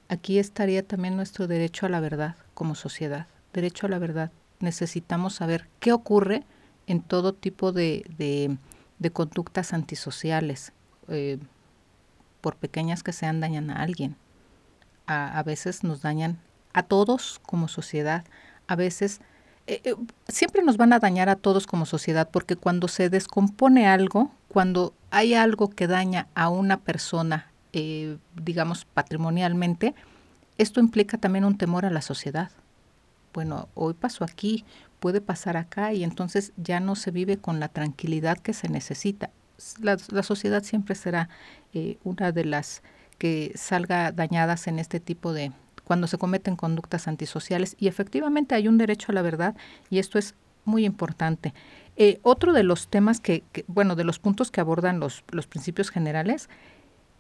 aquí 0.09 0.39
estaría 0.39 0.87
también 0.87 1.17
nuestro 1.17 1.49
derecho 1.49 1.87
a 1.87 1.89
la 1.89 1.99
verdad 1.99 2.37
como 2.55 2.77
sociedad. 2.77 3.27
Derecho 3.53 3.87
a 3.87 3.91
la 3.91 3.99
verdad. 3.99 4.31
Necesitamos 4.61 5.35
saber 5.35 5.67
qué 5.81 5.93
ocurre 5.93 6.45
en 6.87 7.03
todo 7.03 7.33
tipo 7.33 7.73
de, 7.73 8.05
de, 8.17 9.11
conductas 9.11 9.73
antisociales. 9.73 10.73
Eh, 11.09 11.41
por 12.41 12.57
pequeñas 12.57 13.03
que 13.03 13.13
sean, 13.13 13.41
dañan 13.41 13.71
a 13.71 13.83
alguien. 13.83 14.17
A, 15.07 15.43
veces 15.43 15.83
nos 15.83 16.03
dañan 16.03 16.39
a 16.73 16.85
todos 16.85 17.41
como 17.45 17.67
sociedad. 17.67 18.25
A 18.69 18.77
veces 18.77 19.21
eh, 19.67 19.81
eh, 19.83 19.95
siempre 20.29 20.63
nos 20.63 20.77
van 20.77 20.93
a 20.93 21.01
dañar 21.01 21.29
a 21.29 21.35
todos 21.35 21.67
como 21.67 21.85
sociedad 21.85 22.29
porque 22.31 22.55
cuando 22.55 22.87
se 22.87 23.11
descompone 23.11 23.89
algo, 23.89 24.31
cuando 24.47 24.95
hay 25.11 25.35
algo 25.35 25.69
que 25.71 25.89
daña 25.89 26.29
a 26.35 26.49
una 26.49 26.79
persona, 26.79 27.51
eh, 27.73 28.19
digamos, 28.37 28.85
patrimonialmente, 28.85 29.95
esto 30.59 30.79
implica 30.79 31.19
también 31.19 31.45
un 31.45 31.59
temor 31.59 31.87
a 31.87 31.91
la 31.91 32.03
sociedad. 32.03 32.51
Bueno, 33.33 33.69
hoy 33.75 33.95
pasó 33.95 34.25
aquí, 34.25 34.65
puede 35.01 35.21
pasar 35.21 35.57
acá 35.57 35.93
y 35.93 36.05
entonces 36.05 36.53
ya 36.57 36.79
no 36.79 36.95
se 36.95 37.11
vive 37.11 37.39
con 37.39 37.59
la 37.59 37.69
tranquilidad 37.69 38.39
que 38.39 38.53
se 38.53 38.69
necesita. 38.69 39.31
La, 39.81 40.23
sociedad 40.23 40.63
siempre 40.63 40.95
será 40.95 41.29
una 42.05 42.33
de 42.33 42.45
las 42.45 42.83
que 43.19 43.53
salga 43.55 44.13
dañadas 44.13 44.67
en 44.67 44.79
este 44.79 44.99
tipo 44.99 45.33
de, 45.33 45.53
cuando 45.85 46.07
se 46.07 46.19
cometen 46.19 46.57
conductas 46.57 47.07
antisociales 47.07 47.77
y 47.79 47.89
efectivamente 47.89 48.55
hay 48.55 48.67
un 48.67 48.79
derecho 48.79 49.13
a 49.13 49.15
la 49.15 49.23
verdad 49.23 49.55
y 49.91 49.99
esto 49.99 50.19
es 50.19 50.35
muy 50.65 50.85
importante. 50.85 51.53
Eh, 51.97 52.19
otro 52.23 52.53
de 52.53 52.63
los 52.63 52.89
temas 52.89 53.21
que, 53.21 53.43
bueno, 53.67 53.97
de 53.97 54.05
los 54.05 54.19
puntos 54.19 54.51
que 54.51 54.61
abordan 54.61 55.01
los, 55.01 55.23
los 55.31 55.47
principios 55.47 55.91
generales 55.91 56.49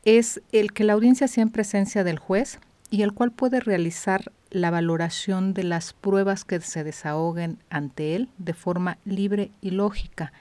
es 0.04 0.40
el 0.52 0.72
que 0.72 0.84
la 0.84 0.94
audiencia 0.94 1.28
sea 1.28 1.42
en 1.42 1.50
presencia 1.50 2.04
del 2.04 2.18
juez 2.18 2.58
y 2.90 3.02
el 3.02 3.12
cual 3.12 3.32
puede 3.32 3.60
realizar 3.60 4.32
la 4.50 4.70
valoración 4.70 5.52
de 5.52 5.64
las 5.64 5.92
pruebas 5.92 6.44
que 6.44 6.60
se 6.60 6.82
desahoguen 6.82 7.58
ante 7.70 8.16
él 8.16 8.28
de 8.38 8.54
forma 8.54 8.98
libre 9.04 9.50
y 9.60 9.70
lógica. 9.70 10.32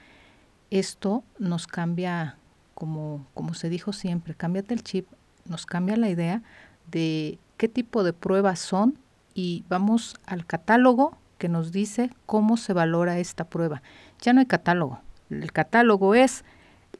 Esto 0.70 1.24
nos 1.38 1.66
cambia, 1.66 2.36
como, 2.74 3.26
como 3.34 3.54
se 3.54 3.68
dijo 3.68 3.92
siempre, 3.92 4.34
cámbiate 4.34 4.74
el 4.74 4.82
chip, 4.82 5.06
nos 5.44 5.66
cambia 5.66 5.96
la 5.96 6.08
idea 6.08 6.42
de 6.90 7.38
qué 7.56 7.68
tipo 7.68 8.04
de 8.04 8.12
pruebas 8.12 8.58
son 8.58 8.98
y 9.34 9.64
vamos 9.68 10.16
al 10.26 10.46
catálogo 10.46 11.16
que 11.38 11.48
nos 11.48 11.72
dice 11.72 12.10
cómo 12.26 12.56
se 12.56 12.72
valora 12.72 13.18
esta 13.18 13.44
prueba. 13.44 13.82
Ya 14.20 14.32
no 14.32 14.40
hay 14.40 14.46
catálogo. 14.46 15.00
El 15.30 15.52
catálogo 15.52 16.14
es 16.14 16.44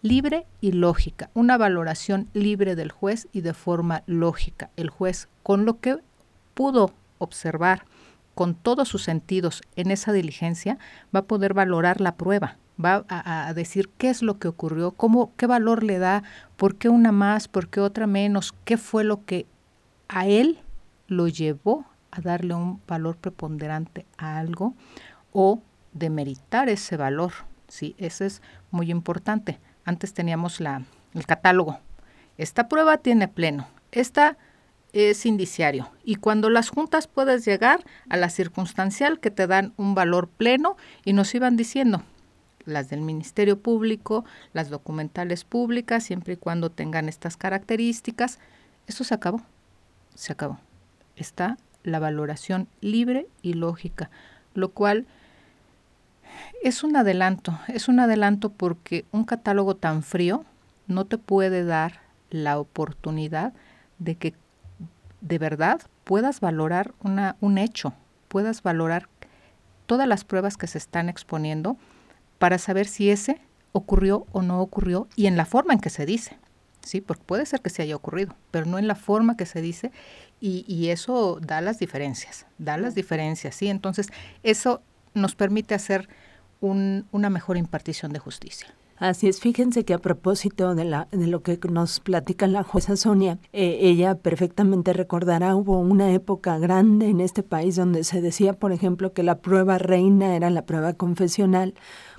libre 0.02 0.46
y 0.61 0.72
lógica, 0.72 1.30
una 1.35 1.59
valoración 1.59 2.28
libre 2.33 2.74
del 2.74 2.90
juez 2.90 3.28
y 3.33 3.42
de 3.42 3.54
forma 3.54 4.02
lógica. 4.06 4.70
El 4.76 4.90
juez, 4.90 5.28
con 5.42 5.64
lo 5.64 5.80
que 5.80 5.98
pudo 6.54 6.92
observar 7.18 7.85
con 8.35 8.54
todos 8.54 8.88
sus 8.88 9.02
sentidos 9.02 9.62
en 9.76 9.90
esa 9.90 10.12
diligencia, 10.12 10.78
va 11.14 11.20
a 11.20 11.24
poder 11.24 11.52
valorar 11.52 12.00
la 12.00 12.14
prueba, 12.14 12.56
va 12.83 13.05
a, 13.09 13.49
a, 13.49 13.55
decir 13.55 13.90
qué 13.99 14.11
es 14.11 14.23
lo 14.23 14.38
que 14.38 14.49
ocurrió, 14.49 14.93
cómo, 14.93 15.33
qué 15.37 15.47
valor 15.47 15.83
le 15.83 15.99
da, 15.99 16.23
por 16.57 16.77
qué 16.77 16.88
una 16.88 17.12
más, 17.12 17.49
por 17.49 17.69
qué 17.69 17.81
otra 17.81 18.07
menos, 18.07 18.55
qué 18.64 18.77
fue 18.77 19.05
lo 19.05 19.25
que 19.25 19.47
a 20.09 20.27
él 20.27 20.59
lo 21.07 21.29
llevó 21.29 21.87
a 22.11 22.21
darle 22.21 22.55
un 22.55 22.81
valor 22.87 23.16
preponderante 23.16 24.07
a 24.19 24.38
algo 24.38 24.75
o 25.33 25.62
demeritar 25.93 26.69
ese 26.69 26.97
valor. 26.97 27.33
Sí, 27.69 27.95
eso 27.99 28.25
es 28.25 28.43
muy 28.71 28.90
importante. 28.90 29.61
Antes 29.85 30.12
teníamos 30.12 30.61
la, 30.61 30.83
el 31.14 31.27
catálogo. 31.27 31.79
Esta 32.37 32.69
prueba 32.69 32.99
tiene 32.99 33.29
pleno. 33.29 33.69
Esta 33.93 34.37
es 34.93 35.27
indiciario. 35.27 35.90
Y 36.05 36.16
cuando 36.16 36.51
las 36.51 36.71
juntas 36.71 37.07
puedes 37.07 37.45
llegar 37.45 37.85
a 38.09 38.16
la 38.16 38.31
circunstancial 38.31 39.21
que 39.21 39.31
te 39.31 39.47
dan 39.47 39.73
un 39.77 39.95
valor 39.95 40.29
pleno 40.29 40.77
y 41.05 41.12
nos 41.12 41.35
iban 41.35 41.57
diciendo 41.57 42.03
las 42.70 42.88
del 42.88 43.02
Ministerio 43.02 43.59
Público, 43.59 44.24
las 44.52 44.70
documentales 44.70 45.44
públicas, 45.44 46.04
siempre 46.04 46.35
y 46.35 46.37
cuando 46.37 46.70
tengan 46.70 47.09
estas 47.09 47.37
características. 47.37 48.38
Eso 48.87 49.04
se 49.04 49.14
acabó 49.14 49.42
se 50.20 50.33
acabó. 50.33 50.59
Está 51.16 51.56
la 51.83 51.98
valoración 51.98 52.68
libre 52.80 53.26
y 53.42 53.54
lógica, 53.54 54.11
lo 54.54 54.70
cual 54.70 55.06
es 56.62 56.85
un 56.85 56.96
adelanto, 56.96 57.59
es 57.68 57.88
un 57.88 58.00
adelanto 58.00 58.50
porque 58.50 59.06
un 59.12 59.24
catálogo 59.24 59.76
tan 59.76 60.02
frío 60.02 60.44
no 60.87 61.06
te 61.06 61.16
puede 61.16 61.64
dar 61.64 62.00
la 62.30 62.59
oportunidad 62.59 63.54
de 63.98 64.14
que 64.16 64.35
de 65.22 65.38
verdad 65.38 65.80
puedas 66.04 66.40
valorar 66.40 66.92
una, 67.02 67.37
un 67.40 67.56
hecho, 67.56 67.94
puedas 68.28 68.62
valorar 68.62 69.09
todas 69.87 70.06
las 70.06 70.24
pruebas 70.24 70.56
que 70.56 70.66
se 70.66 70.78
están 70.78 71.09
exponiendo 71.09 71.76
para 72.40 72.57
saber 72.57 72.87
si 72.87 73.11
ese 73.11 73.38
ocurrió 73.72 74.26
o 74.33 74.40
no 74.40 74.62
ocurrió 74.62 75.09
y 75.14 75.26
en 75.26 75.37
la 75.37 75.44
forma 75.44 75.74
en 75.74 75.79
que 75.79 75.90
se 75.90 76.07
dice. 76.07 76.38
¿sí? 76.83 77.03
Porque 77.03 77.22
puede 77.22 77.44
ser 77.44 77.61
que 77.61 77.68
se 77.68 77.83
haya 77.83 77.94
ocurrido, 77.94 78.35
pero 78.50 78.64
no 78.64 78.79
en 78.79 78.88
la 78.88 78.94
forma 78.94 79.37
que 79.37 79.44
se 79.44 79.61
dice 79.61 79.92
y, 80.40 80.88
eso 80.88 81.38
da 81.42 81.61
las 81.61 81.79
diferencias, 81.79 82.46
da 82.57 82.79
las 82.79 82.94
diferencias, 82.94 83.55
¿sí? 83.55 83.68
Entonces, 83.68 84.09
eso 84.42 84.81
nos 85.12 85.35
permite 85.35 85.74
hacer 85.74 86.09
un, 86.62 87.07
una 87.12 87.29
mejor 87.29 87.59
impartición 87.59 88.11
de 88.14 88.20
justicia. 88.20 88.74
Así 89.01 89.29
es, 89.29 89.41
fíjense 89.41 89.87
que 89.87 89.95
a 89.95 89.99
propósito 89.99 90.75
de, 90.75 90.85
la, 90.85 91.09
de 91.11 91.27
lo 91.27 91.43
que 91.43 91.59
nos 91.71 92.01
platica 92.01 92.47
la 92.47 92.63
jueza 92.63 92.97
Sonia, 92.97 93.39
eh, 93.55 93.79
ella 93.81 94.17
perfectamente 94.17 94.93
recordará, 94.93 95.57
hubo 95.57 95.79
una 95.81 96.13
época 96.13 96.59
grande 96.59 97.09
en 97.09 97.23
este 97.23 97.43
país 97.43 97.77
donde 97.77 98.05
se 98.05 98.21
decía, 98.21 98.53
por 98.53 98.73
ejemplo, 98.73 99.15
que 99.15 99.23
la 99.23 99.39
prueba 99.39 99.79
reina 99.79 100.37
era 100.37 100.51
la 100.51 100.67
prueba 100.67 100.93
confesional, 100.93 101.73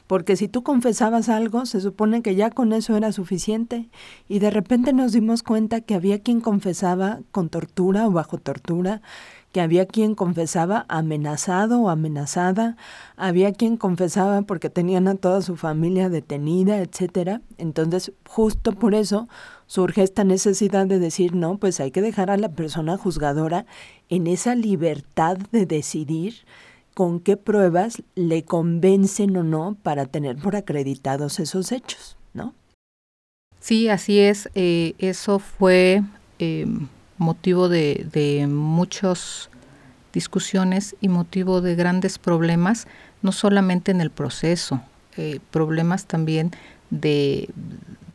porque 0.07 0.35
si 0.35 0.47
tú 0.47 0.63
confesabas 0.63 1.29
algo, 1.29 1.67
se 1.67 1.81
supone 1.81 2.23
que 2.23 2.33
ya 2.33 2.49
con 2.49 2.73
eso 2.73 2.97
era 2.97 3.11
suficiente, 3.11 3.87
y 4.27 4.39
de 4.39 4.49
repente 4.49 4.91
nos 4.91 5.11
dimos 5.11 5.43
cuenta 5.43 5.81
que 5.81 5.93
había 5.93 6.17
quien 6.17 6.41
confesaba 6.41 7.19
con 7.29 7.49
tortura 7.49 8.07
o 8.07 8.11
bajo 8.11 8.39
tortura, 8.39 9.03
que 9.51 9.61
había 9.61 9.85
quien 9.85 10.15
confesaba 10.15 10.85
amenazado 10.87 11.81
o 11.81 11.89
amenazada, 11.89 12.77
había 13.17 13.51
quien 13.53 13.77
confesaba 13.77 14.41
porque 14.43 14.69
tenían 14.69 15.07
a 15.07 15.15
toda 15.15 15.41
su 15.41 15.57
familia 15.57 16.09
detenida, 16.09 16.79
etcétera. 16.79 17.41
Entonces, 17.57 18.13
justo 18.27 18.71
por 18.71 18.95
eso 18.95 19.27
surge 19.67 20.03
esta 20.03 20.23
necesidad 20.23 20.85
de 20.85 20.99
decir, 20.99 21.35
no, 21.35 21.57
pues 21.57 21.79
hay 21.79 21.91
que 21.91 22.01
dejar 22.01 22.31
a 22.31 22.37
la 22.37 22.49
persona 22.49 22.97
juzgadora 22.97 23.65
en 24.09 24.27
esa 24.27 24.55
libertad 24.55 25.37
de 25.51 25.65
decidir 25.65 26.35
con 26.93 27.19
qué 27.19 27.37
pruebas 27.37 28.03
le 28.15 28.43
convencen 28.43 29.35
o 29.37 29.43
no 29.43 29.77
para 29.81 30.05
tener 30.05 30.37
por 30.37 30.55
acreditados 30.55 31.39
esos 31.39 31.71
hechos, 31.71 32.17
¿no? 32.33 32.53
Sí, 33.59 33.89
así 33.89 34.19
es. 34.19 34.49
Eh, 34.55 34.93
eso 34.97 35.39
fue 35.39 36.03
eh, 36.39 36.65
motivo 37.21 37.69
de, 37.69 38.47
muchas 38.49 39.49
discusiones 40.11 40.95
y 40.99 41.07
motivo 41.07 41.61
de 41.61 41.75
grandes 41.75 42.17
problemas, 42.17 42.87
no 43.21 43.31
solamente 43.31 43.91
en 43.91 44.01
el 44.01 44.09
proceso, 44.09 44.81
eh, 45.17 45.39
problemas 45.51 46.07
también 46.07 46.51
de, 46.89 47.49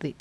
de, 0.00 0.14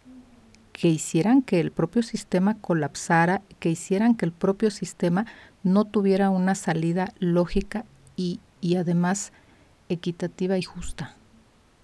que 0.71 0.87
hicieran 0.87 1.41
que 1.41 1.59
el 1.59 1.71
propio 1.71 2.03
sistema 2.03 2.57
colapsara, 2.61 3.41
que 3.59 3.69
hicieran 3.69 4.15
que 4.15 4.25
el 4.25 4.31
propio 4.31 4.69
sistema 4.69 5.25
no 5.63 5.85
tuviera 5.85 6.29
una 6.29 6.53
salida 6.53 7.11
lógica 7.17 7.85
y, 8.15 8.39
y 8.61 8.75
además 8.75 9.33
equitativa 9.89 10.57
y 10.59 10.63
justa. 10.63 11.15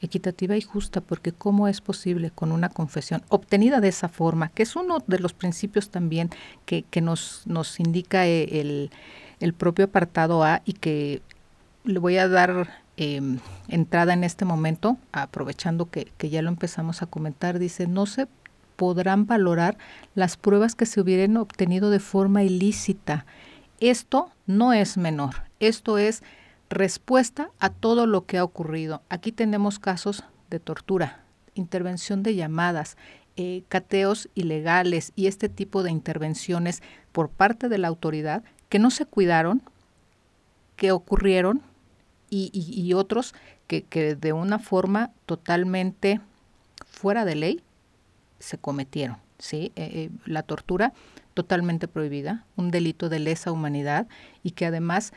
Equitativa 0.01 0.57
y 0.57 0.61
justa, 0.61 1.01
porque 1.01 1.31
¿cómo 1.31 1.67
es 1.67 1.79
posible 1.79 2.31
con 2.31 2.51
una 2.51 2.69
confesión 2.69 3.21
obtenida 3.29 3.81
de 3.81 3.89
esa 3.89 4.09
forma, 4.09 4.49
que 4.49 4.63
es 4.63 4.75
uno 4.75 4.97
de 5.05 5.19
los 5.19 5.33
principios 5.33 5.89
también 5.89 6.29
que, 6.65 6.85
nos, 7.01 7.43
nos 7.45 7.79
indica 7.79 8.25
e, 8.25 8.61
el, 8.61 8.89
el, 9.39 9.53
propio 9.53 9.85
apartado 9.85 10.43
A 10.43 10.61
y 10.65 10.73
que 10.73 11.21
le 11.83 11.99
voy 11.99 12.17
a 12.17 12.27
dar 12.27 12.81
eh, 12.97 13.21
entrada 13.67 14.13
en 14.13 14.23
este 14.23 14.43
momento, 14.43 14.97
aprovechando 15.11 15.89
que, 15.89 16.11
que 16.17 16.29
ya 16.29 16.41
lo 16.41 16.49
empezamos 16.49 17.01
a 17.01 17.05
comentar, 17.05 17.59
dice, 17.59 17.87
no 17.87 18.05
se 18.05 18.27
podrán 18.75 19.27
valorar 19.27 19.77
las 20.15 20.37
pruebas 20.37 20.73
que 20.73 20.87
se 20.87 20.99
hubieran 21.01 21.37
obtenido 21.37 21.91
de 21.91 21.99
forma 21.99 22.41
ilícita. 22.41 23.27
Esto 23.79 24.31
no 24.47 24.73
es 24.73 24.97
menor, 24.97 25.43
esto 25.59 25.99
es 25.99 26.23
respuesta 26.71 27.51
a 27.59 27.69
todo 27.69 28.07
lo 28.07 28.25
que 28.25 28.37
ha 28.37 28.43
ocurrido. 28.43 29.01
Aquí 29.09 29.31
tenemos 29.31 29.77
casos 29.77 30.23
de 30.49 30.59
tortura, 30.59 31.25
intervención 31.53 32.23
de 32.23 32.33
llamadas, 32.33 32.97
eh, 33.35 33.63
cateos 33.67 34.29
ilegales 34.35 35.11
y 35.15 35.27
este 35.27 35.49
tipo 35.49 35.83
de 35.83 35.91
intervenciones 35.91 36.81
por 37.11 37.29
parte 37.29 37.67
de 37.67 37.77
la 37.77 37.89
autoridad 37.89 38.43
que 38.69 38.79
no 38.79 38.89
se 38.89 39.05
cuidaron, 39.05 39.61
que 40.77 40.93
ocurrieron 40.93 41.61
y, 42.29 42.49
y, 42.53 42.93
otros 42.93 43.35
que, 43.67 43.83
que 43.83 44.15
de 44.15 44.31
una 44.31 44.57
forma 44.57 45.11
totalmente 45.25 46.21
fuera 46.85 47.25
de 47.25 47.35
ley 47.35 47.63
se 48.39 48.57
cometieron. 48.57 49.17
¿sí? 49.37 49.73
Eh, 49.75 49.91
eh, 49.93 50.09
la 50.25 50.43
tortura 50.43 50.93
totalmente 51.33 51.89
prohibida, 51.89 52.45
un 52.55 52.71
delito 52.71 53.09
de 53.09 53.19
lesa 53.19 53.51
humanidad 53.51 54.07
y 54.43 54.51
que 54.51 54.65
además 54.65 55.11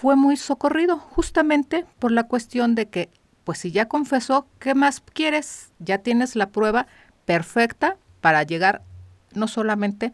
fue 0.00 0.14
muy 0.14 0.36
socorrido 0.36 0.98
justamente 0.98 1.86
por 1.98 2.12
la 2.12 2.24
cuestión 2.24 2.74
de 2.74 2.86
que, 2.88 3.08
pues 3.44 3.60
si 3.60 3.70
ya 3.72 3.88
confesó, 3.88 4.46
¿qué 4.58 4.74
más 4.74 5.00
quieres? 5.00 5.72
Ya 5.78 5.98
tienes 5.98 6.36
la 6.36 6.50
prueba 6.50 6.86
perfecta 7.24 7.96
para 8.20 8.42
llegar 8.42 8.82
no 9.32 9.48
solamente 9.48 10.12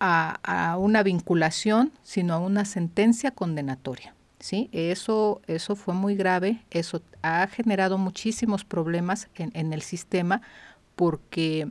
a, 0.00 0.40
a 0.42 0.76
una 0.76 1.04
vinculación, 1.04 1.92
sino 2.02 2.34
a 2.34 2.38
una 2.38 2.64
sentencia 2.64 3.30
condenatoria. 3.30 4.12
¿sí? 4.40 4.68
Eso, 4.72 5.40
eso 5.46 5.76
fue 5.76 5.94
muy 5.94 6.16
grave, 6.16 6.64
eso 6.72 7.00
ha 7.22 7.46
generado 7.46 7.96
muchísimos 7.96 8.64
problemas 8.64 9.28
en, 9.36 9.52
en 9.54 9.72
el 9.72 9.82
sistema 9.82 10.42
porque 10.96 11.70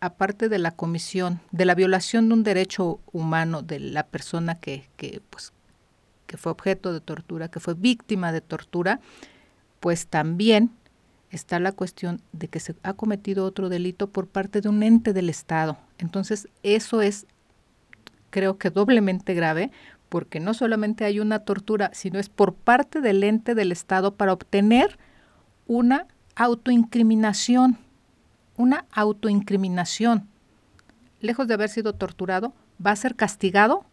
aparte 0.00 0.48
de 0.48 0.58
la 0.58 0.70
comisión, 0.70 1.40
de 1.50 1.66
la 1.66 1.74
violación 1.74 2.28
de 2.28 2.34
un 2.34 2.42
derecho 2.42 3.00
humano 3.12 3.60
de 3.60 3.80
la 3.80 4.06
persona 4.06 4.58
que, 4.58 4.88
que, 4.96 5.20
pues, 5.28 5.52
que 6.26 6.36
fue 6.36 6.52
objeto 6.52 6.92
de 6.92 7.00
tortura, 7.00 7.48
que 7.48 7.60
fue 7.60 7.74
víctima 7.74 8.32
de 8.32 8.40
tortura, 8.40 9.00
pues 9.80 10.06
también 10.06 10.70
está 11.30 11.58
la 11.60 11.72
cuestión 11.72 12.20
de 12.32 12.48
que 12.48 12.60
se 12.60 12.74
ha 12.82 12.94
cometido 12.94 13.44
otro 13.44 13.68
delito 13.68 14.08
por 14.08 14.26
parte 14.26 14.60
de 14.60 14.68
un 14.68 14.82
ente 14.82 15.12
del 15.12 15.28
Estado. 15.28 15.78
Entonces, 15.98 16.48
eso 16.62 17.02
es, 17.02 17.26
creo 18.30 18.58
que 18.58 18.70
doblemente 18.70 19.34
grave, 19.34 19.70
porque 20.08 20.40
no 20.40 20.54
solamente 20.54 21.04
hay 21.04 21.20
una 21.20 21.40
tortura, 21.40 21.90
sino 21.92 22.18
es 22.18 22.28
por 22.28 22.54
parte 22.54 23.00
del 23.00 23.24
ente 23.24 23.54
del 23.54 23.72
Estado 23.72 24.14
para 24.14 24.32
obtener 24.32 24.98
una 25.66 26.06
autoincriminación, 26.36 27.78
una 28.56 28.86
autoincriminación. 28.92 30.28
Lejos 31.20 31.48
de 31.48 31.54
haber 31.54 31.68
sido 31.68 31.92
torturado, 31.94 32.52
va 32.84 32.92
a 32.92 32.96
ser 32.96 33.16
castigado 33.16 33.84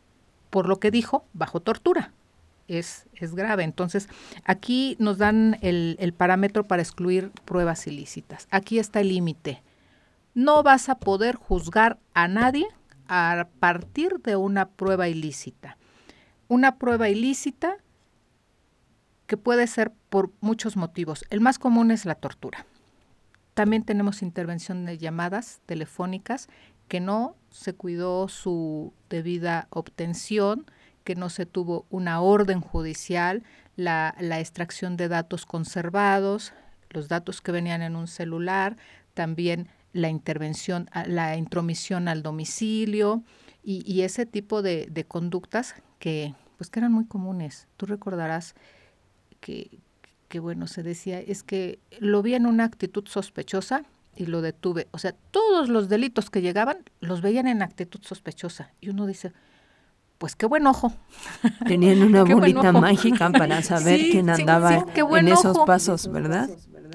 por 0.50 0.67
lo 0.67 0.80
que 0.80 0.91
dijo 0.91 1.26
bajo 1.34 1.62
tortura 1.62 2.12
es, 2.77 3.07
es 3.15 3.36
grave. 3.36 3.63
Entonces, 3.63 4.09
aquí 4.43 4.95
nos 4.99 5.17
dan 5.17 5.57
el, 5.62 5.95
el 5.99 6.13
parámetro 6.13 6.63
para 6.63 6.81
excluir 6.81 7.31
pruebas 7.45 7.88
ilícitas. 7.88 8.47
Aquí 8.51 8.79
está 8.79 9.01
el 9.01 9.09
límite. 9.09 9.63
No 10.33 10.63
vas 10.63 10.89
a 10.89 10.95
poder 10.95 11.36
juzgar 11.36 11.99
a 12.13 12.27
nadie 12.27 12.67
a 13.07 13.47
partir 13.59 14.19
de 14.21 14.36
una 14.36 14.69
prueba 14.69 15.07
ilícita. 15.07 15.77
Una 16.47 16.77
prueba 16.77 17.09
ilícita 17.09 17.77
que 19.27 19.38
puede 19.38 19.67
ser 19.67 19.91
por 20.09 20.31
muchos 20.41 20.75
motivos. 20.75 21.25
El 21.29 21.41
más 21.41 21.59
común 21.59 21.91
es 21.91 22.05
la 22.05 22.15
tortura. 22.15 22.65
También 23.53 23.83
tenemos 23.83 24.21
intervención 24.21 24.86
de 24.86 24.97
llamadas 24.97 25.62
telefónicas 25.65 26.49
que 26.88 26.99
no 26.99 27.36
se 27.49 27.73
cuidó 27.73 28.27
su 28.27 28.93
debida 29.09 29.67
obtención, 29.69 30.65
que 31.04 31.16
no 31.16 31.30
se 31.30 31.46
tuvo 31.46 31.86
una 31.89 32.22
orden 32.22 32.62
judicial, 32.62 33.44
la, 33.76 34.16
la, 34.20 34.39
extracción 34.39 34.98
de 34.98 35.08
datos 35.08 35.46
conservados, 35.46 36.54
los 36.89 37.08
datos 37.08 37.42
que 37.42 37.52
venían 37.52 37.82
en 37.82 37.96
un 37.96 38.08
celular, 38.08 38.78
también 39.13 39.68
la 39.94 40.10
intervención, 40.10 40.89
la 41.06 41.38
intromisión 41.38 42.08
al 42.08 42.24
domicilio 42.24 43.24
y, 43.63 43.84
y 43.92 44.02
ese 44.02 44.26
tipo 44.26 44.62
de, 44.62 44.88
de, 44.89 45.04
conductas 45.06 45.76
que 46.00 46.36
pues 46.58 46.70
que 46.70 46.80
eran 46.80 46.92
muy 46.92 47.06
comunes. 47.06 47.68
Tú 47.78 47.86
recordarás 47.86 48.56
que, 49.39 49.80
que 50.30 50.39
bueno, 50.39 50.68
se 50.68 50.84
decía, 50.84 51.20
es 51.20 51.44
que 51.44 51.80
lo 52.00 52.22
vi 52.22 52.36
en 52.36 52.46
una 52.46 52.63
actitud 52.63 53.06
sospechosa 53.08 53.84
y 54.16 54.28
lo 54.28 54.42
detuve. 54.42 54.88
O 54.92 54.98
sea, 54.98 55.13
todos 55.32 55.70
los 55.70 55.89
delitos 55.89 56.30
que 56.30 56.42
llegaban 56.42 56.78
los 57.00 57.22
veían 57.22 57.48
en 57.48 57.62
actitud 57.62 58.02
sospechosa. 58.04 58.72
Y 58.80 58.89
uno 58.89 59.06
dice, 59.06 59.34
pues 60.23 60.38
qué 60.38 60.45
buen 60.45 60.65
ojo. 60.67 60.93
Tenían 61.67 62.01
una 62.01 62.23
bolita 62.36 62.71
mágica 62.71 63.29
para 63.29 63.62
saber 63.62 63.99
sí, 63.99 64.12
quién 64.12 64.29
andaba 64.29 64.69
sí, 64.69 64.86
sí, 64.95 65.01
en 65.17 65.27
esos 65.27 65.57
pasos, 65.65 66.09
¿verdad? 66.09 66.49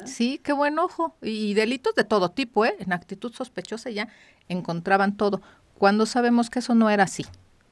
Sí, 0.06 0.40
qué 0.42 0.54
buen 0.54 0.78
ojo. 0.78 1.14
Y 1.20 1.52
delitos 1.52 1.94
de 1.94 2.04
todo 2.04 2.30
tipo, 2.30 2.64
¿eh? 2.64 2.74
En 2.78 2.90
actitud 2.94 3.30
sospechosa 3.34 3.90
ya 3.90 4.08
encontraban 4.48 5.14
todo. 5.14 5.42
Cuando 5.76 6.06
sabemos 6.06 6.48
que 6.48 6.60
eso 6.60 6.74
no 6.74 6.88
era 6.88 7.04
así. 7.04 7.26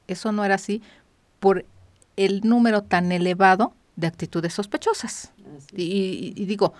Eso 0.05 0.31
no 0.31 0.45
era 0.45 0.53
así 0.53 0.83
por 1.39 1.65
el 2.17 2.41
número 2.41 2.83
tan 2.83 3.11
elevado 3.11 3.73
de 3.95 4.05
actitudes 4.05 4.53
sospechosas. 4.53 5.31
Y, 5.75 5.81
y, 5.85 6.33
y 6.35 6.45
digo, 6.45 6.73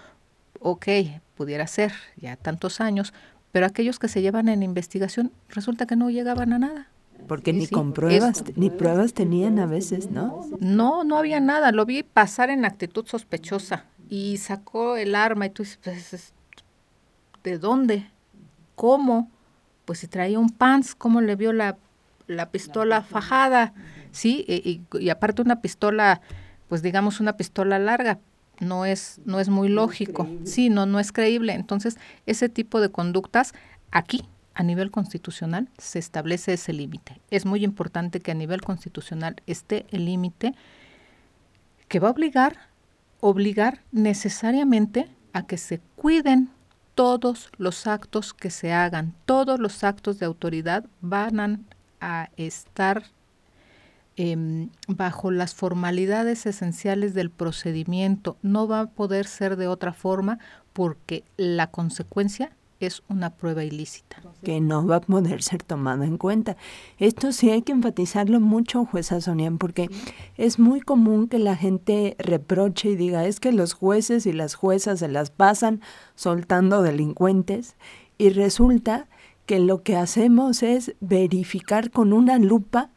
ok, 0.59 0.85
pudiera 1.33 1.65
ser, 1.65 1.93
ya 2.15 2.35
tantos 2.35 2.79
años, 2.79 3.11
pero 3.51 3.65
aquellos 3.65 3.97
que 3.97 4.07
se 4.07 4.21
llevan 4.21 4.49
en 4.49 4.61
investigación 4.61 5.31
resulta 5.49 5.87
que 5.87 5.95
no 5.95 6.11
llegaban 6.11 6.53
a 6.53 6.59
nada 6.59 6.91
porque 7.27 7.51
sí, 7.51 7.57
ni 7.59 7.67
con 7.67 7.93
pruebas, 7.93 8.43
es, 8.47 8.57
ni 8.57 8.69
pruebas 8.69 9.13
tenían 9.13 9.59
a 9.59 9.65
veces, 9.65 10.09
¿no? 10.09 10.45
No, 10.59 11.03
no 11.03 11.17
había 11.17 11.39
nada, 11.39 11.71
lo 11.71 11.85
vi 11.85 12.03
pasar 12.03 12.49
en 12.49 12.65
actitud 12.65 13.05
sospechosa 13.05 13.85
y 14.09 14.37
sacó 14.37 14.95
el 14.95 15.15
arma 15.15 15.45
y 15.45 15.49
tú 15.49 15.63
dices, 15.63 15.77
pues, 15.83 16.33
¿de 17.43 17.57
dónde? 17.59 18.09
¿Cómo? 18.75 19.29
Pues 19.85 19.99
si 19.99 20.07
traía 20.07 20.39
un 20.39 20.49
pants, 20.49 20.95
¿cómo 20.95 21.21
le 21.21 21.35
vio 21.35 21.53
la, 21.53 21.77
la 22.27 22.49
pistola 22.49 23.01
fajada? 23.01 23.73
Sí, 24.11 24.45
y, 24.47 24.55
y, 24.55 24.99
y, 24.99 25.09
aparte 25.09 25.41
una 25.41 25.61
pistola, 25.61 26.21
pues 26.69 26.81
digamos 26.81 27.19
una 27.19 27.37
pistola 27.37 27.79
larga, 27.79 28.19
no 28.59 28.85
es, 28.85 29.19
no 29.25 29.39
es 29.39 29.49
muy 29.49 29.69
lógico, 29.69 30.27
sí, 30.43 30.69
no, 30.69 30.85
no 30.85 30.99
es 30.99 31.11
creíble. 31.11 31.53
Entonces, 31.53 31.97
ese 32.25 32.49
tipo 32.49 32.81
de 32.81 32.89
conductas 32.89 33.53
aquí 33.91 34.23
a 34.57 34.63
nivel 34.63 34.89
constitucional 34.89 35.69
se 35.77 35.99
establece 35.99 36.53
ese 36.53 36.73
límite. 36.73 37.21
Es 37.29 37.45
muy 37.45 37.63
importante 37.63 38.19
que 38.21 38.31
a 38.31 38.33
nivel 38.33 38.61
constitucional 38.61 39.35
esté 39.45 39.85
el 39.91 40.05
límite 40.05 40.55
que 41.87 41.99
va 41.99 42.07
a 42.07 42.11
obligar, 42.11 42.57
obligar 43.19 43.83
necesariamente 43.91 45.07
a 45.31 45.45
que 45.45 45.57
se 45.57 45.79
cuiden 45.95 46.49
todos 46.95 47.51
los 47.57 47.85
actos 47.85 48.33
que 48.33 48.49
se 48.49 48.73
hagan, 48.73 49.13
todos 49.27 49.59
los 49.59 49.83
actos 49.83 50.17
de 50.17 50.25
autoridad 50.25 50.85
van 51.01 51.67
a 52.01 52.29
estar 52.35 53.03
eh, 54.15 54.67
bajo 54.87 55.29
las 55.29 55.53
formalidades 55.53 56.47
esenciales 56.47 57.13
del 57.13 57.29
procedimiento. 57.29 58.37
No 58.41 58.67
va 58.67 58.79
a 58.79 58.89
poder 58.89 59.27
ser 59.27 59.55
de 59.55 59.67
otra 59.67 59.93
forma 59.93 60.39
porque 60.73 61.23
la 61.37 61.67
consecuencia 61.67 62.51
es 62.79 63.03
una 63.09 63.31
prueba 63.31 63.63
ilícita. 63.63 64.21
Que 64.43 64.61
no 64.61 64.85
va 64.85 64.97
a 64.97 65.01
poder 65.01 65.41
ser 65.41 65.63
tomado 65.63 66.03
en 66.03 66.17
cuenta. 66.17 66.57
Esto 66.99 67.31
sí 67.31 67.49
hay 67.49 67.61
que 67.61 67.71
enfatizarlo 67.71 68.39
mucho, 68.39 68.85
jueza 68.85 69.21
Sonia, 69.21 69.51
porque 69.57 69.89
es 70.37 70.59
muy 70.59 70.81
común 70.81 71.27
que 71.27 71.39
la 71.39 71.55
gente 71.55 72.15
reproche 72.19 72.89
y 72.89 72.95
diga, 72.95 73.25
es 73.25 73.39
que 73.39 73.51
los 73.51 73.73
jueces 73.73 74.25
y 74.25 74.33
las 74.33 74.55
juezas 74.55 74.99
se 74.99 75.07
las 75.07 75.31
pasan 75.31 75.81
soltando 76.15 76.81
delincuentes 76.81 77.75
y 78.17 78.29
resulta 78.29 79.07
que 79.45 79.59
lo 79.59 79.81
que 79.81 79.95
hacemos 79.95 80.61
es 80.61 80.95
verificar 80.99 81.89
con 81.89 82.13
una 82.13 82.37
lupa 82.37 82.91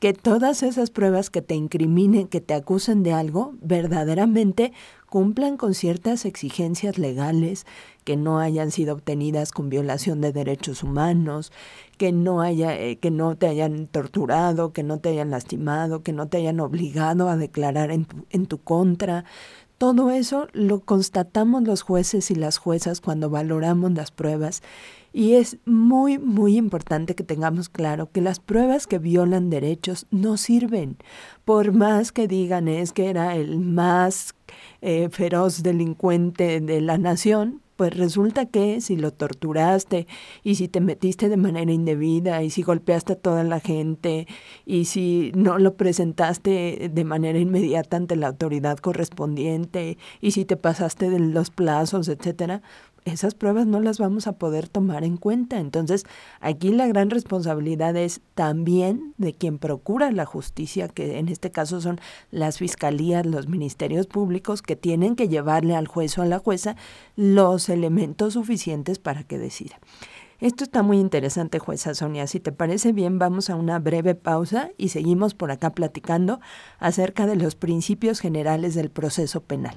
que 0.00 0.14
todas 0.14 0.62
esas 0.62 0.90
pruebas 0.90 1.28
que 1.28 1.42
te 1.42 1.54
incriminen, 1.54 2.26
que 2.26 2.40
te 2.40 2.54
acusen 2.54 3.02
de 3.02 3.12
algo, 3.12 3.54
verdaderamente 3.60 4.72
cumplan 5.10 5.58
con 5.58 5.74
ciertas 5.74 6.24
exigencias 6.24 6.96
legales, 6.96 7.66
que 8.04 8.16
no 8.16 8.38
hayan 8.38 8.70
sido 8.70 8.94
obtenidas 8.94 9.50
con 9.50 9.68
violación 9.68 10.22
de 10.22 10.32
derechos 10.32 10.82
humanos, 10.82 11.52
que 11.98 12.12
no 12.12 12.40
haya 12.40 12.74
eh, 12.80 12.96
que 12.96 13.10
no 13.10 13.36
te 13.36 13.48
hayan 13.48 13.88
torturado, 13.88 14.72
que 14.72 14.82
no 14.82 15.00
te 15.00 15.10
hayan 15.10 15.30
lastimado, 15.30 16.02
que 16.02 16.12
no 16.12 16.28
te 16.28 16.38
hayan 16.38 16.60
obligado 16.60 17.28
a 17.28 17.36
declarar 17.36 17.90
en 17.90 18.06
tu, 18.06 18.24
en 18.30 18.46
tu 18.46 18.58
contra. 18.58 19.24
Todo 19.76 20.10
eso 20.10 20.46
lo 20.52 20.80
constatamos 20.80 21.62
los 21.64 21.82
jueces 21.82 22.30
y 22.30 22.34
las 22.34 22.58
juezas 22.58 23.00
cuando 23.00 23.30
valoramos 23.30 23.92
las 23.92 24.10
pruebas 24.10 24.62
y 25.12 25.34
es 25.34 25.58
muy, 25.64 26.18
muy 26.18 26.56
importante 26.56 27.14
que 27.14 27.24
tengamos 27.24 27.68
claro 27.68 28.10
que 28.12 28.20
las 28.20 28.38
pruebas 28.38 28.86
que 28.86 28.98
violan 28.98 29.50
derechos 29.50 30.06
no 30.10 30.36
sirven. 30.36 30.96
Por 31.44 31.72
más 31.72 32.12
que 32.12 32.28
digan 32.28 32.68
es 32.68 32.92
que 32.92 33.10
era 33.10 33.34
el 33.36 33.58
más 33.58 34.34
eh, 34.80 35.08
feroz 35.10 35.62
delincuente 35.62 36.60
de 36.60 36.80
la 36.80 36.98
nación, 36.98 37.62
pues 37.80 37.96
resulta 37.96 38.44
que 38.44 38.82
si 38.82 38.96
lo 38.96 39.10
torturaste 39.10 40.06
y 40.44 40.56
si 40.56 40.68
te 40.68 40.82
metiste 40.82 41.30
de 41.30 41.38
manera 41.38 41.72
indebida 41.72 42.42
y 42.42 42.50
si 42.50 42.60
golpeaste 42.60 43.14
a 43.14 43.16
toda 43.16 43.42
la 43.42 43.58
gente 43.58 44.26
y 44.66 44.84
si 44.84 45.32
no 45.34 45.56
lo 45.56 45.76
presentaste 45.76 46.90
de 46.92 47.04
manera 47.04 47.38
inmediata 47.38 47.96
ante 47.96 48.16
la 48.16 48.26
autoridad 48.26 48.76
correspondiente 48.76 49.96
y 50.20 50.32
si 50.32 50.44
te 50.44 50.58
pasaste 50.58 51.08
de 51.08 51.20
los 51.20 51.48
plazos, 51.48 52.08
etcétera, 52.08 52.60
esas 53.04 53.34
pruebas 53.34 53.66
no 53.66 53.80
las 53.80 53.98
vamos 53.98 54.26
a 54.26 54.32
poder 54.32 54.68
tomar 54.68 55.04
en 55.04 55.16
cuenta. 55.16 55.58
Entonces, 55.58 56.04
aquí 56.40 56.70
la 56.70 56.86
gran 56.86 57.10
responsabilidad 57.10 57.96
es 57.96 58.20
también 58.34 59.14
de 59.18 59.34
quien 59.34 59.58
procura 59.58 60.12
la 60.12 60.26
justicia, 60.26 60.88
que 60.88 61.18
en 61.18 61.28
este 61.28 61.50
caso 61.50 61.80
son 61.80 62.00
las 62.30 62.58
fiscalías, 62.58 63.26
los 63.26 63.48
ministerios 63.48 64.06
públicos, 64.06 64.62
que 64.62 64.76
tienen 64.76 65.16
que 65.16 65.28
llevarle 65.28 65.74
al 65.74 65.88
juez 65.88 66.16
o 66.18 66.22
a 66.22 66.26
la 66.26 66.38
jueza 66.38 66.76
los 67.16 67.68
elementos 67.68 68.34
suficientes 68.34 68.98
para 68.98 69.24
que 69.24 69.38
decida. 69.38 69.78
Esto 70.40 70.64
está 70.64 70.82
muy 70.82 70.98
interesante, 70.98 71.58
jueza 71.58 71.94
Sonia. 71.94 72.26
Si 72.26 72.40
te 72.40 72.50
parece 72.50 72.92
bien, 72.92 73.18
vamos 73.18 73.50
a 73.50 73.56
una 73.56 73.78
breve 73.78 74.14
pausa 74.14 74.70
y 74.78 74.88
seguimos 74.88 75.34
por 75.34 75.50
acá 75.50 75.70
platicando 75.70 76.40
acerca 76.78 77.26
de 77.26 77.36
los 77.36 77.56
principios 77.56 78.20
generales 78.20 78.74
del 78.74 78.90
proceso 78.90 79.42
penal. 79.42 79.74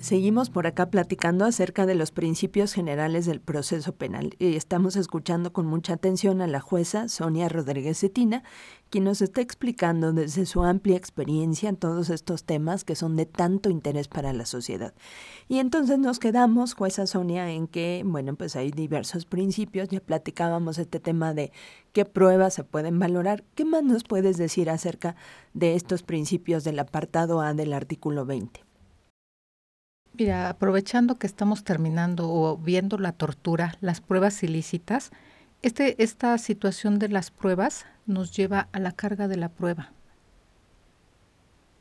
Seguimos 0.00 0.48
por 0.48 0.66
acá 0.66 0.88
platicando 0.88 1.44
acerca 1.44 1.84
de 1.84 1.94
los 1.94 2.10
principios 2.10 2.72
generales 2.72 3.26
del 3.26 3.38
proceso 3.38 3.94
penal 3.94 4.34
y 4.38 4.56
estamos 4.56 4.96
escuchando 4.96 5.52
con 5.52 5.66
mucha 5.66 5.92
atención 5.92 6.40
a 6.40 6.46
la 6.46 6.60
jueza 6.60 7.06
Sonia 7.06 7.50
Rodríguez 7.50 8.00
Cetina, 8.00 8.42
quien 8.88 9.04
nos 9.04 9.20
está 9.20 9.42
explicando 9.42 10.14
desde 10.14 10.46
su 10.46 10.62
amplia 10.64 10.96
experiencia 10.96 11.70
todos 11.74 12.08
estos 12.08 12.44
temas 12.44 12.82
que 12.82 12.96
son 12.96 13.14
de 13.14 13.26
tanto 13.26 13.68
interés 13.68 14.08
para 14.08 14.32
la 14.32 14.46
sociedad. 14.46 14.94
Y 15.48 15.58
entonces 15.58 15.98
nos 15.98 16.18
quedamos, 16.18 16.72
jueza 16.72 17.06
Sonia, 17.06 17.50
en 17.50 17.66
que, 17.66 18.02
bueno, 18.06 18.34
pues 18.36 18.56
hay 18.56 18.70
diversos 18.70 19.26
principios, 19.26 19.90
ya 19.90 20.00
platicábamos 20.00 20.78
este 20.78 20.98
tema 20.98 21.34
de 21.34 21.52
qué 21.92 22.06
pruebas 22.06 22.54
se 22.54 22.64
pueden 22.64 22.98
valorar. 22.98 23.44
¿Qué 23.54 23.66
más 23.66 23.84
nos 23.84 24.04
puedes 24.04 24.38
decir 24.38 24.70
acerca 24.70 25.14
de 25.52 25.74
estos 25.74 26.02
principios 26.02 26.64
del 26.64 26.78
apartado 26.78 27.42
A 27.42 27.52
del 27.52 27.74
artículo 27.74 28.24
20? 28.24 28.69
Mira, 30.20 30.50
aprovechando 30.50 31.18
que 31.18 31.26
estamos 31.26 31.64
terminando 31.64 32.30
o 32.30 32.58
viendo 32.58 32.98
la 32.98 33.12
tortura, 33.12 33.78
las 33.80 34.02
pruebas 34.02 34.42
ilícitas, 34.42 35.12
este, 35.62 36.02
esta 36.02 36.36
situación 36.36 36.98
de 36.98 37.08
las 37.08 37.30
pruebas 37.30 37.86
nos 38.04 38.30
lleva 38.36 38.68
a 38.72 38.80
la 38.80 38.92
carga 38.92 39.28
de 39.28 39.38
la 39.38 39.48
prueba. 39.48 39.94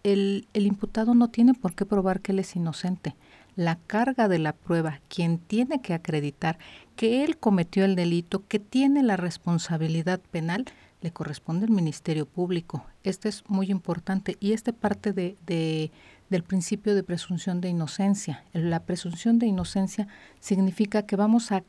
El, 0.03 0.47
el 0.53 0.67
imputado 0.67 1.15
no 1.15 1.27
tiene 1.27 1.53
por 1.53 1.75
qué 1.75 1.85
probar 1.85 2.21
que 2.21 2.31
él 2.31 2.39
es 2.39 2.55
inocente. 2.55 3.13
La 3.57 3.75
carga 3.75 4.29
de 4.29 4.39
la 4.39 4.53
prueba, 4.53 5.01
quien 5.09 5.39
tiene 5.39 5.81
que 5.81 5.93
acreditar 5.93 6.59
que 6.95 7.25
él 7.25 7.37
cometió 7.37 7.83
el 7.83 7.97
delito, 7.97 8.47
que 8.47 8.59
tiene 8.59 9.03
la 9.03 9.17
responsabilidad 9.17 10.21
penal, 10.31 10.63
le 11.01 11.11
corresponde 11.11 11.65
al 11.65 11.71
Ministerio 11.71 12.25
Público. 12.25 12.85
Este 13.03 13.27
es 13.27 13.43
muy 13.49 13.69
importante 13.69 14.37
y 14.39 14.53
este 14.53 14.71
parte 14.71 15.11
de, 15.11 15.35
de 15.45 15.91
del 16.29 16.43
principio 16.43 16.95
de 16.95 17.03
presunción 17.03 17.61
de 17.61 17.69
inocencia. 17.69 18.43
La 18.53 18.81
presunción 18.81 19.39
de 19.39 19.47
inocencia 19.47 20.07
significa 20.39 21.03
que 21.03 21.15
vamos 21.15 21.51
a 21.51 21.63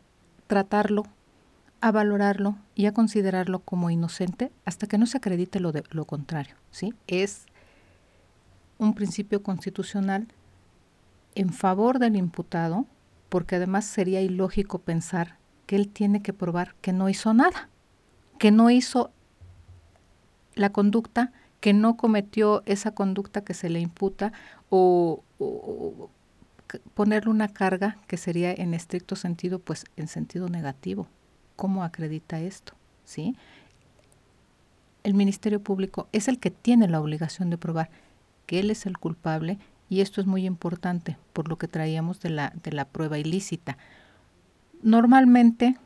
tratarlo, 0.46 1.04
a 1.80 1.90
valorarlo 1.90 2.56
y 2.74 2.86
a 2.86 2.92
considerarlo 2.92 3.60
como 3.60 3.90
inocente 3.90 4.52
hasta 4.64 4.86
que 4.86 4.98
no 4.98 5.06
se 5.06 5.18
acredite 5.18 5.60
lo, 5.60 5.72
de, 5.72 5.84
lo 5.90 6.04
contrario. 6.04 6.54
¿sí? 6.70 6.94
Es 7.06 7.46
un 8.78 8.94
principio 8.94 9.42
constitucional 9.42 10.28
en 11.34 11.52
favor 11.52 11.98
del 11.98 12.16
imputado, 12.16 12.86
porque 13.28 13.56
además 13.56 13.84
sería 13.84 14.20
ilógico 14.20 14.78
pensar 14.78 15.36
que 15.66 15.76
él 15.76 15.88
tiene 15.88 16.22
que 16.22 16.32
probar 16.32 16.74
que 16.80 16.92
no 16.92 17.08
hizo 17.08 17.32
nada, 17.32 17.68
que 18.38 18.50
no 18.50 18.70
hizo 18.70 19.10
la 20.54 20.70
conducta 20.70 21.32
que 21.60 21.72
no 21.72 21.96
cometió 21.96 22.62
esa 22.66 22.92
conducta 22.92 23.42
que 23.42 23.54
se 23.54 23.68
le 23.68 23.80
imputa 23.80 24.32
o, 24.70 25.22
ponerle 26.94 27.30
una 27.30 27.48
carga 27.48 27.98
que 28.06 28.16
sería 28.16 28.52
en 28.52 28.74
estricto 28.74 29.16
sentido, 29.16 29.58
pues 29.58 29.84
en 29.96 30.08
sentido 30.08 30.48
negativo. 30.48 31.08
¿Cómo 31.56 31.82
acredita 31.82 32.40
esto? 32.40 32.74
¿Sí? 33.04 33.36
El 35.02 35.14
Ministerio 35.14 35.60
Público 35.60 36.08
es 36.12 36.28
el 36.28 36.38
que 36.38 36.50
tiene 36.50 36.86
la 36.88 37.00
obligación 37.00 37.50
de 37.50 37.58
probar 37.58 37.90
que 38.46 38.60
él 38.60 38.70
es 38.70 38.86
el 38.86 38.98
culpable 38.98 39.58
y 39.88 40.00
esto 40.00 40.20
es 40.20 40.26
muy 40.26 40.46
importante 40.46 41.16
por 41.32 41.48
lo 41.48 41.58
que 41.58 41.66
traíamos 41.66 42.20
de 42.20 42.30
la, 42.30 42.52
de 42.62 42.72
la 42.72 42.84
prueba 42.84 43.18
ilícita. 43.18 43.76
Normalmente, 44.82 45.76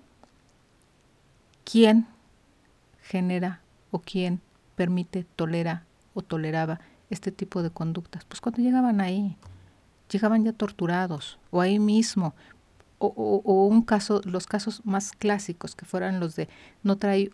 ¿quién 1.64 2.06
genera 3.00 3.60
o 3.90 4.00
quién 4.00 4.40
permite, 4.74 5.24
tolera 5.36 5.84
o 6.14 6.22
toleraba 6.22 6.80
este 7.10 7.32
tipo 7.32 7.62
de 7.62 7.70
conductas? 7.70 8.24
Pues 8.24 8.40
cuando 8.40 8.62
llegaban 8.62 9.00
ahí, 9.00 9.36
llegaban 10.10 10.44
ya 10.44 10.52
torturados 10.52 11.38
o 11.50 11.60
ahí 11.60 11.78
mismo, 11.78 12.34
o, 12.98 13.42
o, 13.44 13.66
un 13.66 13.82
caso, 13.82 14.20
los 14.24 14.46
casos 14.46 14.80
más 14.84 15.12
clásicos 15.12 15.74
que 15.74 15.84
fueran 15.84 16.20
los 16.20 16.36
de 16.36 16.48
no 16.82 16.96
trae 16.96 17.30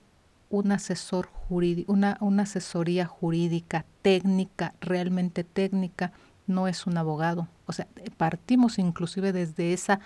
un 0.49 0.73
asesor 0.73 1.27
jurídico, 1.27 1.93
una, 1.93 2.19
una 2.21 2.43
asesoría 2.43 3.07
jurídica 3.07 3.85
técnica, 4.03 4.75
realmente 4.81 5.45
técnica, 5.45 6.13
no 6.47 6.67
es 6.67 6.87
un 6.87 6.99
abogado. 6.99 7.49
O 7.67 7.73
sea, 7.73 7.87
partimos 8.17 8.79
inclusive 8.79 9.33
desde 9.33 9.73
esa 9.73 10.01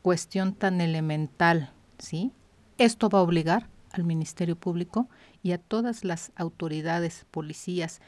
cuestión 0.00 0.54
tan 0.54 0.80
elemental, 0.80 1.72
¿sí? 1.98 2.32
Esto 2.78 3.10
va 3.10 3.18
a 3.18 3.22
obligar 3.22 3.68
al 3.92 4.04
Ministerio 4.04 4.56
Público 4.56 5.08
y 5.42 5.52
a 5.52 5.58
todas 5.58 6.04
las 6.04 6.32
autoridades, 6.36 7.26
policías 7.30 8.00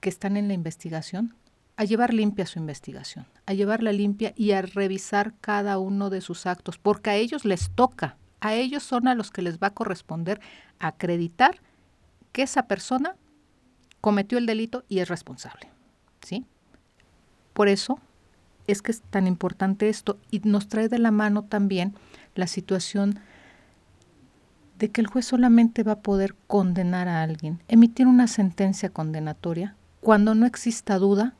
que 0.00 0.08
están 0.08 0.36
en 0.36 0.48
la 0.48 0.54
investigación, 0.54 1.34
a 1.76 1.84
llevar 1.84 2.12
limpia 2.12 2.46
su 2.46 2.58
investigación, 2.58 3.26
a 3.46 3.54
llevarla 3.54 3.92
limpia 3.92 4.34
y 4.36 4.52
a 4.52 4.62
revisar 4.62 5.34
cada 5.40 5.78
uno 5.78 6.10
de 6.10 6.20
sus 6.20 6.46
actos, 6.46 6.78
porque 6.78 7.10
a 7.10 7.16
ellos 7.16 7.44
les 7.44 7.70
toca, 7.70 8.16
a 8.40 8.54
ellos 8.54 8.82
son 8.82 9.08
a 9.08 9.14
los 9.14 9.30
que 9.30 9.42
les 9.42 9.58
va 9.58 9.68
a 9.68 9.74
corresponder 9.74 10.40
acreditar 10.78 11.60
que 12.32 12.42
esa 12.42 12.66
persona 12.66 13.16
cometió 14.00 14.38
el 14.38 14.46
delito 14.46 14.84
y 14.88 14.98
es 14.98 15.08
responsable. 15.08 15.70
¿Sí? 16.22 16.44
Por 17.52 17.68
eso 17.68 17.98
es 18.66 18.82
que 18.82 18.92
es 18.92 19.02
tan 19.02 19.26
importante 19.26 19.88
esto 19.88 20.18
y 20.30 20.40
nos 20.40 20.68
trae 20.68 20.88
de 20.88 20.98
la 20.98 21.10
mano 21.10 21.44
también 21.44 21.94
la 22.34 22.46
situación 22.46 23.20
de 24.80 24.90
que 24.90 25.02
el 25.02 25.06
juez 25.06 25.26
solamente 25.26 25.82
va 25.82 25.92
a 25.92 26.00
poder 26.00 26.34
condenar 26.46 27.06
a 27.06 27.22
alguien, 27.22 27.62
emitir 27.68 28.06
una 28.06 28.26
sentencia 28.26 28.88
condenatoria, 28.88 29.76
cuando 30.00 30.34
no 30.34 30.46
exista 30.46 30.98
duda 30.98 31.34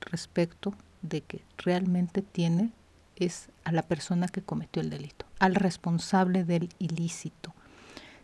respecto 0.00 0.74
de 1.02 1.20
que 1.20 1.42
realmente 1.58 2.22
tiene 2.22 2.72
es 3.16 3.50
a 3.64 3.72
la 3.72 3.82
persona 3.82 4.28
que 4.28 4.40
cometió 4.40 4.80
el 4.80 4.88
delito, 4.88 5.26
al 5.38 5.54
responsable 5.54 6.44
del 6.44 6.70
ilícito. 6.78 7.54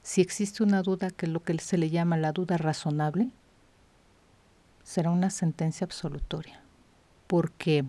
Si 0.02 0.22
existe 0.22 0.62
una 0.62 0.80
duda, 0.80 1.10
que 1.10 1.26
lo 1.26 1.42
que 1.42 1.58
se 1.58 1.76
le 1.76 1.90
llama 1.90 2.16
la 2.16 2.32
duda 2.32 2.56
razonable, 2.56 3.28
será 4.84 5.10
una 5.10 5.28
sentencia 5.28 5.84
absolutoria, 5.84 6.62
porque 7.26 7.84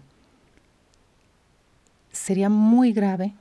sería 2.11 2.49
muy 2.49 2.91
grave 2.91 3.35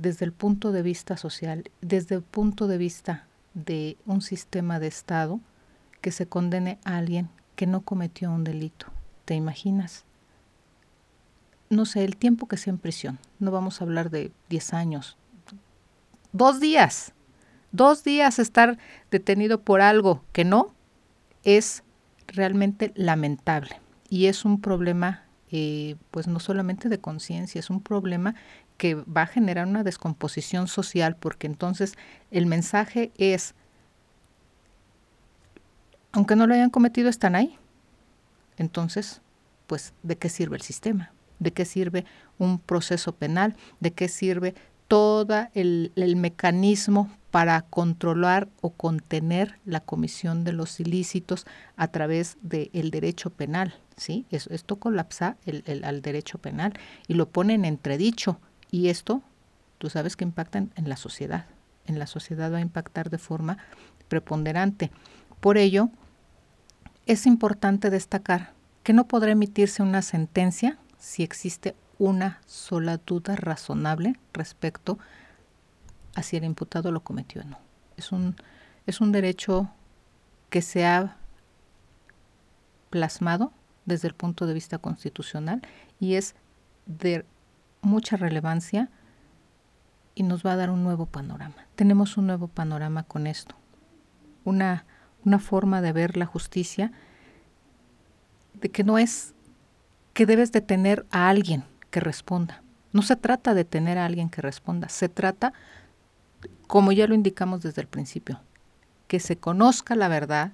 desde 0.00 0.24
el 0.24 0.32
punto 0.32 0.72
de 0.72 0.80
vista 0.80 1.18
social, 1.18 1.70
desde 1.82 2.14
el 2.14 2.22
punto 2.22 2.66
de 2.66 2.78
vista 2.78 3.26
de 3.52 3.98
un 4.06 4.22
sistema 4.22 4.80
de 4.80 4.86
Estado, 4.86 5.40
que 6.00 6.10
se 6.10 6.26
condene 6.26 6.78
a 6.84 6.96
alguien 6.96 7.28
que 7.54 7.66
no 7.66 7.82
cometió 7.82 8.30
un 8.32 8.42
delito. 8.42 8.86
¿Te 9.26 9.34
imaginas? 9.34 10.06
No 11.68 11.84
sé, 11.84 12.02
el 12.04 12.16
tiempo 12.16 12.48
que 12.48 12.56
sea 12.56 12.70
en 12.70 12.78
prisión. 12.78 13.18
No 13.38 13.50
vamos 13.50 13.80
a 13.80 13.84
hablar 13.84 14.08
de 14.08 14.32
10 14.48 14.72
años. 14.72 15.18
Dos 16.32 16.60
días. 16.60 17.12
Dos 17.70 18.02
días 18.02 18.38
estar 18.38 18.78
detenido 19.10 19.60
por 19.60 19.82
algo 19.82 20.24
que 20.32 20.46
no 20.46 20.74
es 21.44 21.82
realmente 22.26 22.92
lamentable. 22.96 23.78
Y 24.08 24.26
es 24.26 24.46
un 24.46 24.62
problema, 24.62 25.24
eh, 25.50 25.96
pues 26.10 26.26
no 26.26 26.40
solamente 26.40 26.88
de 26.88 26.98
conciencia, 26.98 27.58
es 27.58 27.68
un 27.68 27.82
problema 27.82 28.34
que 28.80 28.94
va 28.94 29.22
a 29.22 29.26
generar 29.26 29.66
una 29.66 29.84
descomposición 29.84 30.66
social, 30.66 31.14
porque 31.14 31.46
entonces 31.46 31.98
el 32.30 32.46
mensaje 32.46 33.12
es, 33.18 33.54
aunque 36.12 36.34
no 36.34 36.46
lo 36.46 36.54
hayan 36.54 36.70
cometido, 36.70 37.10
están 37.10 37.34
ahí. 37.34 37.58
Entonces, 38.56 39.20
pues, 39.66 39.92
¿de 40.02 40.16
qué 40.16 40.30
sirve 40.30 40.56
el 40.56 40.62
sistema? 40.62 41.12
¿De 41.40 41.52
qué 41.52 41.66
sirve 41.66 42.06
un 42.38 42.58
proceso 42.58 43.12
penal? 43.14 43.54
¿De 43.80 43.90
qué 43.90 44.08
sirve 44.08 44.54
todo 44.88 45.46
el, 45.52 45.92
mecanismo 46.16 47.14
para 47.30 47.60
controlar 47.60 48.48
o 48.62 48.70
contener 48.70 49.58
la 49.66 49.80
comisión 49.80 50.42
de 50.42 50.54
los 50.54 50.80
ilícitos 50.80 51.44
a 51.76 51.88
través 51.88 52.38
del 52.40 52.90
derecho 52.90 53.28
penal? 53.28 53.74
¿sí? 53.98 54.24
Esto 54.30 54.76
colapsa 54.76 55.36
el, 55.44 55.84
al 55.84 56.00
derecho 56.00 56.38
penal 56.38 56.72
y 57.08 57.12
lo 57.12 57.28
pone 57.28 57.52
en 57.52 57.66
entredicho 57.66 58.40
y 58.70 58.88
esto 58.88 59.22
tú 59.78 59.90
sabes 59.90 60.16
que 60.16 60.24
impactan 60.24 60.72
en 60.76 60.88
la 60.88 60.96
sociedad. 60.96 61.46
En 61.86 61.98
la 61.98 62.06
sociedad 62.06 62.52
va 62.52 62.58
a 62.58 62.62
impactar 62.62 63.10
de 63.10 63.18
forma 63.18 63.58
preponderante. 64.08 64.90
Por 65.40 65.56
ello, 65.56 65.88
es 67.06 67.26
importante 67.26 67.90
destacar 67.90 68.52
que 68.82 68.92
no 68.92 69.08
podrá 69.08 69.32
emitirse 69.32 69.82
una 69.82 70.02
sentencia 70.02 70.78
si 70.98 71.22
existe 71.22 71.74
una 71.98 72.40
sola 72.46 72.98
duda 72.98 73.36
razonable 73.36 74.18
respecto 74.32 74.98
a 76.14 76.22
si 76.22 76.36
el 76.36 76.44
imputado 76.44 76.92
lo 76.92 77.02
cometió 77.02 77.42
o 77.42 77.44
no. 77.44 77.58
Es 77.96 78.12
un, 78.12 78.36
es 78.86 79.00
un 79.00 79.12
derecho 79.12 79.70
que 80.50 80.62
se 80.62 80.86
ha 80.86 81.16
plasmado 82.90 83.52
desde 83.86 84.08
el 84.08 84.14
punto 84.14 84.46
de 84.46 84.54
vista 84.54 84.78
constitucional 84.78 85.62
y 85.98 86.14
es 86.14 86.34
de 86.86 87.24
mucha 87.82 88.16
relevancia 88.16 88.88
y 90.14 90.22
nos 90.22 90.44
va 90.44 90.52
a 90.52 90.56
dar 90.56 90.70
un 90.70 90.84
nuevo 90.84 91.06
panorama. 91.06 91.66
Tenemos 91.76 92.16
un 92.16 92.26
nuevo 92.26 92.48
panorama 92.48 93.04
con 93.04 93.26
esto, 93.26 93.54
una, 94.44 94.84
una 95.24 95.38
forma 95.38 95.80
de 95.80 95.92
ver 95.92 96.16
la 96.16 96.26
justicia 96.26 96.92
de 98.54 98.70
que 98.70 98.84
no 98.84 98.98
es 98.98 99.34
que 100.12 100.26
debes 100.26 100.52
de 100.52 100.60
tener 100.60 101.06
a 101.10 101.28
alguien 101.28 101.64
que 101.90 102.00
responda. 102.00 102.62
No 102.92 103.02
se 103.02 103.16
trata 103.16 103.54
de 103.54 103.64
tener 103.64 103.98
a 103.98 104.04
alguien 104.04 104.28
que 104.28 104.42
responda, 104.42 104.88
se 104.88 105.08
trata, 105.08 105.52
como 106.66 106.92
ya 106.92 107.06
lo 107.06 107.14
indicamos 107.14 107.62
desde 107.62 107.82
el 107.82 107.88
principio, 107.88 108.40
que 109.06 109.20
se 109.20 109.36
conozca 109.36 109.94
la 109.94 110.08
verdad, 110.08 110.52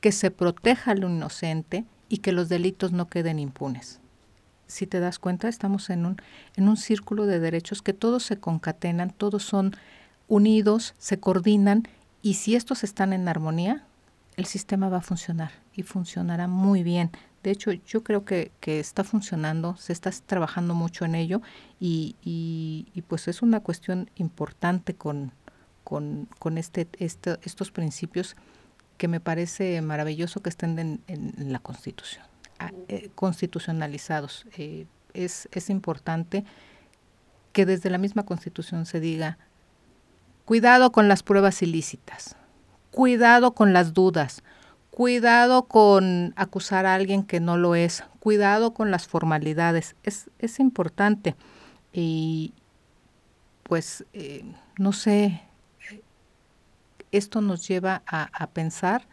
que 0.00 0.12
se 0.12 0.30
proteja 0.30 0.92
al 0.92 1.02
inocente 1.02 1.84
y 2.08 2.18
que 2.18 2.32
los 2.32 2.48
delitos 2.48 2.92
no 2.92 3.08
queden 3.08 3.38
impunes. 3.38 4.00
Si 4.68 4.86
te 4.86 5.00
das 5.00 5.18
cuenta, 5.18 5.48
estamos 5.48 5.90
en 5.90 6.06
un, 6.06 6.16
en 6.56 6.68
un 6.68 6.76
círculo 6.76 7.26
de 7.26 7.40
derechos 7.40 7.82
que 7.82 7.94
todos 7.94 8.22
se 8.22 8.38
concatenan, 8.38 9.10
todos 9.10 9.42
son 9.42 9.74
unidos, 10.28 10.94
se 10.98 11.18
coordinan 11.18 11.88
y 12.22 12.34
si 12.34 12.54
estos 12.54 12.84
están 12.84 13.12
en 13.12 13.28
armonía, 13.28 13.84
el 14.36 14.46
sistema 14.46 14.88
va 14.88 14.98
a 14.98 15.02
funcionar 15.02 15.50
y 15.74 15.82
funcionará 15.82 16.46
muy 16.46 16.82
bien. 16.82 17.10
De 17.42 17.50
hecho, 17.50 17.72
yo 17.72 18.04
creo 18.04 18.24
que, 18.24 18.52
está 18.62 19.04
funcionando, 19.04 19.76
se 19.76 19.92
está 19.92 20.10
trabajando 20.10 20.74
mucho 20.74 21.04
en 21.04 21.14
ello 21.14 21.40
y, 21.80 22.16
y, 22.22 23.02
pues 23.02 23.26
es 23.28 23.42
una 23.42 23.60
cuestión 23.60 24.10
importante 24.16 24.94
con, 24.94 25.32
con, 25.82 26.28
con 26.38 26.58
este, 26.58 26.88
este, 26.98 27.38
estos 27.42 27.70
principios 27.70 28.36
que 28.98 29.08
me 29.08 29.20
parece 29.20 29.80
maravilloso 29.80 30.40
que 30.40 30.50
estén 30.50 31.00
en, 31.06 31.52
la 31.52 31.60
Constitución, 31.60 32.24
eh, 32.88 33.10
constitucionalizados. 33.14 34.46
Eh, 34.56 34.86
es, 35.14 35.48
es 35.52 35.70
importante 35.70 36.44
que 37.52 37.66
desde 37.66 37.90
la 37.90 37.98
misma 37.98 38.24
Constitución 38.24 38.86
se 38.86 39.00
diga, 39.00 39.38
cuidado 40.44 40.92
con 40.92 41.08
las 41.08 41.22
pruebas 41.22 41.62
ilícitas, 41.62 42.36
cuidado 42.90 43.52
con 43.52 43.72
las 43.72 43.94
dudas, 43.94 44.42
cuidado 44.90 45.64
con 45.66 46.32
acusar 46.36 46.86
a 46.86 46.94
alguien 46.94 47.22
que 47.22 47.40
no 47.40 47.56
lo 47.56 47.74
es, 47.74 48.04
cuidado 48.20 48.74
con 48.74 48.90
las 48.90 49.06
formalidades, 49.06 49.94
es, 50.02 50.30
es 50.38 50.58
importante. 50.58 51.36
Y 51.92 52.52
pues, 53.62 54.04
eh, 54.12 54.44
no 54.78 54.92
sé, 54.92 55.42
esto 57.12 57.40
nos 57.40 57.66
lleva 57.66 58.02
a, 58.06 58.28
a 58.32 58.46
pensar 58.48 59.06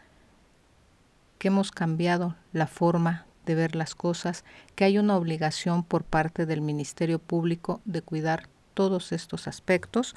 que 1.38 1.50
hemos 1.50 1.72
cambiado 1.72 2.36
la 2.54 2.68
forma 2.68 3.25
de 3.46 3.56
ver 3.56 3.76
las 3.76 3.96
cosas, 3.96 4.44
que 4.76 4.84
hay 4.84 4.98
una 4.98 5.16
obligación 5.16 5.84
por 5.84 6.04
parte 6.04 6.46
del 6.46 6.62
Ministerio 6.62 7.20
Público 7.20 7.82
de 7.86 8.02
cuidar 8.02 8.48
todos 8.74 9.12
estos 9.12 9.48
aspectos 9.48 10.16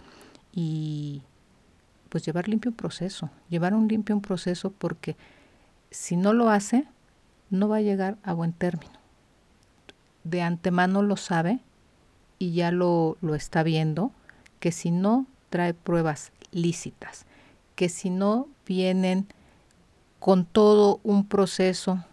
y 0.53 1.23
pues 2.09 2.25
llevar 2.25 2.49
limpio 2.49 2.71
un 2.71 2.77
proceso, 2.77 3.31
llevar 3.49 3.75
un 3.75 3.89
limpio 3.89 4.15
un 4.15 4.23
proceso 4.23 4.71
porque 4.71 5.17
si 5.91 6.17
no 6.17 6.33
lo 6.33 6.51
hace, 6.51 6.87
no 7.51 7.69
va 7.69 7.77
a 7.77 7.83
llegar 7.83 8.17
a 8.23 8.33
buen 8.33 8.53
término. 8.53 8.99
De 10.25 10.43
antemano 10.43 11.03
lo 11.03 11.17
sabe 11.17 11.61
y 12.39 12.53
ya 12.53 12.71
lo, 12.71 13.17
lo 13.21 13.35
está 13.35 13.63
viendo, 13.63 14.11
que 14.61 14.73
si 14.73 14.91
no 14.91 15.27
trae 15.51 15.75
pruebas 15.75 16.33
lícitas, 16.51 17.27
que 17.75 17.89
si 17.89 18.11
no 18.11 18.49
vienen 18.67 19.27
con 20.19 20.45
todo 20.45 21.01
un 21.05 21.27
proceso 21.27 22.05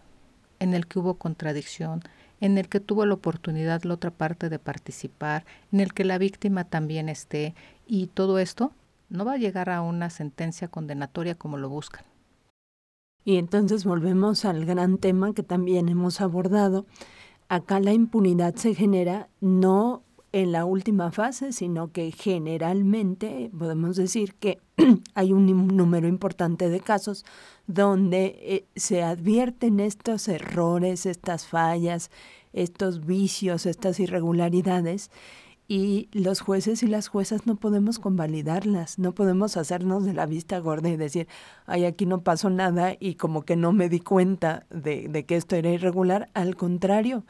en 0.66 0.74
el 0.74 0.86
que 0.86 0.98
hubo 0.98 1.14
contradicción, 1.14 2.02
en 2.40 2.58
el 2.58 2.68
que 2.68 2.80
tuvo 2.80 3.06
la 3.06 3.14
oportunidad 3.14 3.84
la 3.84 3.94
otra 3.94 4.10
parte 4.10 4.48
de 4.48 4.58
participar, 4.58 5.44
en 5.72 5.80
el 5.80 5.94
que 5.94 6.04
la 6.04 6.18
víctima 6.18 6.64
también 6.64 7.08
esté, 7.08 7.54
y 7.86 8.08
todo 8.08 8.38
esto 8.38 8.72
no 9.08 9.24
va 9.24 9.34
a 9.34 9.38
llegar 9.38 9.70
a 9.70 9.80
una 9.82 10.10
sentencia 10.10 10.68
condenatoria 10.68 11.36
como 11.36 11.56
lo 11.56 11.68
buscan. 11.68 12.04
Y 13.24 13.36
entonces 13.38 13.84
volvemos 13.84 14.44
al 14.44 14.64
gran 14.64 14.98
tema 14.98 15.32
que 15.32 15.42
también 15.42 15.88
hemos 15.88 16.20
abordado. 16.20 16.86
Acá 17.48 17.80
la 17.80 17.92
impunidad 17.92 18.54
se 18.54 18.74
genera 18.74 19.28
no 19.40 20.02
en 20.36 20.52
la 20.52 20.66
última 20.66 21.10
fase, 21.12 21.50
sino 21.50 21.92
que 21.92 22.12
generalmente 22.12 23.50
podemos 23.58 23.96
decir 23.96 24.34
que 24.34 24.60
hay 25.14 25.32
un 25.32 25.46
número 25.74 26.08
importante 26.08 26.68
de 26.68 26.80
casos 26.80 27.24
donde 27.66 28.36
eh, 28.42 28.66
se 28.76 29.02
advierten 29.02 29.80
estos 29.80 30.28
errores, 30.28 31.06
estas 31.06 31.46
fallas, 31.46 32.10
estos 32.52 33.06
vicios, 33.06 33.64
estas 33.64 33.98
irregularidades 33.98 35.10
y 35.68 36.10
los 36.12 36.40
jueces 36.40 36.82
y 36.82 36.86
las 36.86 37.08
juezas 37.08 37.46
no 37.46 37.56
podemos 37.56 37.98
convalidarlas, 37.98 38.98
no 38.98 39.14
podemos 39.14 39.56
hacernos 39.56 40.04
de 40.04 40.12
la 40.12 40.26
vista 40.26 40.58
gorda 40.58 40.90
y 40.90 40.96
decir, 40.98 41.28
ay, 41.64 41.86
aquí 41.86 42.04
no 42.04 42.20
pasó 42.20 42.50
nada 42.50 42.94
y 43.00 43.14
como 43.14 43.46
que 43.46 43.56
no 43.56 43.72
me 43.72 43.88
di 43.88 44.00
cuenta 44.00 44.66
de, 44.68 45.08
de 45.08 45.24
que 45.24 45.36
esto 45.36 45.56
era 45.56 45.70
irregular. 45.70 46.28
Al 46.34 46.56
contrario, 46.56 47.24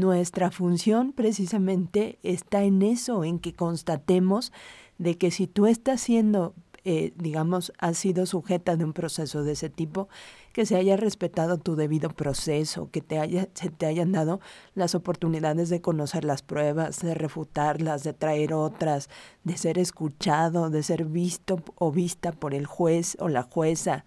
nuestra 0.00 0.50
función 0.50 1.12
precisamente 1.12 2.18
está 2.22 2.62
en 2.62 2.82
eso, 2.82 3.24
en 3.24 3.38
que 3.38 3.52
constatemos 3.52 4.52
de 4.98 5.18
que 5.18 5.30
si 5.30 5.46
tú 5.46 5.66
estás 5.66 6.00
siendo 6.00 6.54
eh, 6.88 7.12
digamos, 7.16 7.72
has 7.80 7.98
sido 7.98 8.26
sujeta 8.26 8.76
de 8.76 8.84
un 8.84 8.92
proceso 8.92 9.42
de 9.42 9.54
ese 9.54 9.68
tipo, 9.68 10.08
que 10.52 10.66
se 10.66 10.76
haya 10.76 10.96
respetado 10.96 11.58
tu 11.58 11.74
debido 11.74 12.10
proceso, 12.10 12.90
que 12.92 13.00
te 13.00 13.18
haya, 13.18 13.48
se 13.54 13.70
te 13.70 13.86
hayan 13.86 14.12
dado 14.12 14.38
las 14.76 14.94
oportunidades 14.94 15.68
de 15.68 15.80
conocer 15.80 16.24
las 16.24 16.42
pruebas, 16.42 17.00
de 17.00 17.14
refutarlas, 17.14 18.04
de 18.04 18.12
traer 18.12 18.54
otras, 18.54 19.10
de 19.42 19.56
ser 19.56 19.78
escuchado, 19.78 20.70
de 20.70 20.84
ser 20.84 21.06
visto 21.06 21.60
o 21.74 21.90
vista 21.90 22.30
por 22.30 22.54
el 22.54 22.66
juez 22.66 23.16
o 23.18 23.28
la 23.28 23.42
jueza 23.42 24.04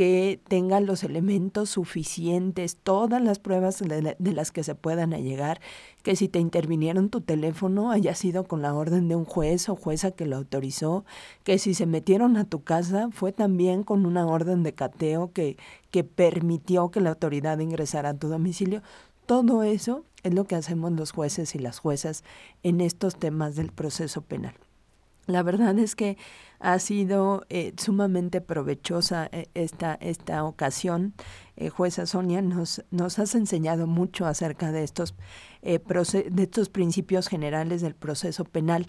que 0.00 0.40
tengan 0.48 0.86
los 0.86 1.04
elementos 1.04 1.68
suficientes, 1.68 2.78
todas 2.82 3.20
las 3.20 3.38
pruebas 3.38 3.80
de, 3.80 4.16
las 4.32 4.50
que 4.50 4.64
se 4.64 4.74
puedan 4.74 5.12
allegar, 5.12 5.60
que 6.02 6.16
si 6.16 6.26
te 6.26 6.38
intervinieron 6.38 7.10
tu 7.10 7.20
teléfono 7.20 7.90
haya 7.90 8.14
sido 8.14 8.44
con 8.44 8.62
la 8.62 8.72
orden 8.72 9.08
de 9.08 9.16
un 9.16 9.26
juez 9.26 9.68
o 9.68 9.76
jueza 9.76 10.12
que 10.12 10.24
lo 10.24 10.38
autorizó, 10.38 11.04
que 11.44 11.58
si 11.58 11.74
se 11.74 11.84
metieron 11.84 12.38
a 12.38 12.46
tu 12.46 12.62
casa 12.62 13.10
fue 13.12 13.32
también 13.32 13.82
con 13.82 14.06
una 14.06 14.26
orden 14.26 14.62
de 14.62 14.72
cateo 14.72 15.34
que, 15.34 15.58
que 15.90 16.02
permitió 16.02 16.90
que 16.90 17.02
la 17.02 17.10
autoridad 17.10 17.58
ingresara 17.58 18.08
a 18.08 18.14
tu 18.14 18.28
domicilio. 18.28 18.80
Todo 19.26 19.62
eso 19.64 20.06
es 20.22 20.32
lo 20.32 20.46
que 20.46 20.54
hacemos 20.54 20.92
los 20.92 21.12
jueces 21.12 21.54
y 21.54 21.58
las 21.58 21.78
juezas 21.78 22.24
en 22.62 22.80
estos 22.80 23.16
temas 23.16 23.54
del 23.54 23.70
proceso 23.70 24.22
penal. 24.22 24.54
La 25.30 25.42
verdad 25.42 25.78
es 25.78 25.94
que 25.94 26.18
ha 26.58 26.78
sido 26.78 27.46
eh, 27.48 27.72
sumamente 27.78 28.40
provechosa 28.40 29.28
eh, 29.32 29.48
esta, 29.54 29.94
esta 29.94 30.44
ocasión. 30.44 31.14
Eh, 31.56 31.68
jueza 31.70 32.06
Sonia, 32.06 32.42
nos, 32.42 32.84
nos 32.90 33.18
has 33.18 33.34
enseñado 33.34 33.86
mucho 33.86 34.26
acerca 34.26 34.72
de 34.72 34.82
estos, 34.82 35.14
de 35.62 36.42
estos 36.42 36.68
principios 36.68 37.28
generales 37.28 37.80
del 37.80 37.94
proceso 37.94 38.44
penal. 38.44 38.86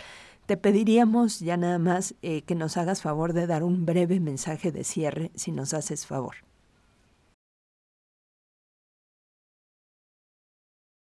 Te 0.48 0.58
pediríamos 0.58 1.40
ya 1.40 1.56
nada 1.56 1.80
más 1.80 2.16
que 2.22 2.56
nos 2.56 2.76
hagas 2.76 3.02
favor 3.02 3.34
de 3.34 3.48
dar 3.48 3.64
un 3.64 3.86
breve 3.86 4.20
mensaje 4.20 4.72
de 4.72 4.84
cierre, 4.84 5.32
si 5.36 5.52
nos 5.52 5.74
haces 5.74 6.06
favor. 6.08 6.36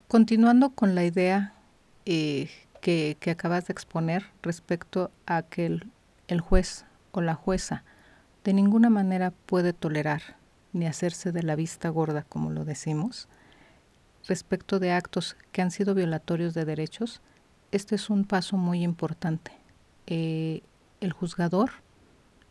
Continuando 0.08 0.70
con 0.70 0.94
la 0.94 1.04
idea 1.04 1.54
que, 2.86 3.30
acabas 3.32 3.66
de 3.66 3.72
exponer 3.72 4.26
respecto 4.42 5.10
a 5.26 5.42
que 5.42 5.66
el, 6.28 6.40
juez 6.40 6.84
o 7.10 7.20
la 7.20 7.34
jueza 7.34 7.82
de 8.44 8.52
ninguna 8.52 8.90
manera 8.90 9.32
puede 9.32 9.72
tolerar 9.72 10.36
ni 10.72 10.86
hacerse 10.86 11.32
de 11.32 11.42
la 11.42 11.56
vista 11.56 11.88
gorda, 11.88 12.22
como 12.22 12.52
lo 12.52 12.64
decimos, 12.64 13.28
respecto 14.28 14.78
de 14.78 14.92
actos 14.92 15.36
que 15.50 15.62
han 15.62 15.72
sido 15.72 15.96
violatorios 15.96 16.54
de 16.54 16.64
derechos, 16.64 17.22
este 17.72 17.96
es 17.96 18.08
un 18.08 18.24
paso 18.24 18.56
muy 18.56 18.84
importante. 18.84 19.50
Eh, 20.06 20.62
el 21.00 21.12
juzgador 21.12 21.70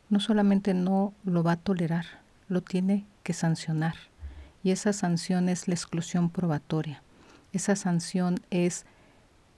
no 0.09 0.19
solamente 0.19 0.73
no 0.73 1.13
lo 1.23 1.43
va 1.43 1.53
a 1.53 1.61
tolerar, 1.61 2.05
lo 2.49 2.59
tiene 2.59 3.05
que 3.23 3.31
sancionar. 3.31 3.95
Y 4.63 4.71
esa 4.71 4.91
sanción 4.91 5.47
es 5.47 5.69
la 5.69 5.75
exclusión 5.75 6.29
probatoria. 6.29 7.03
Esa 7.53 7.77
sanción 7.77 8.35
es 8.49 8.85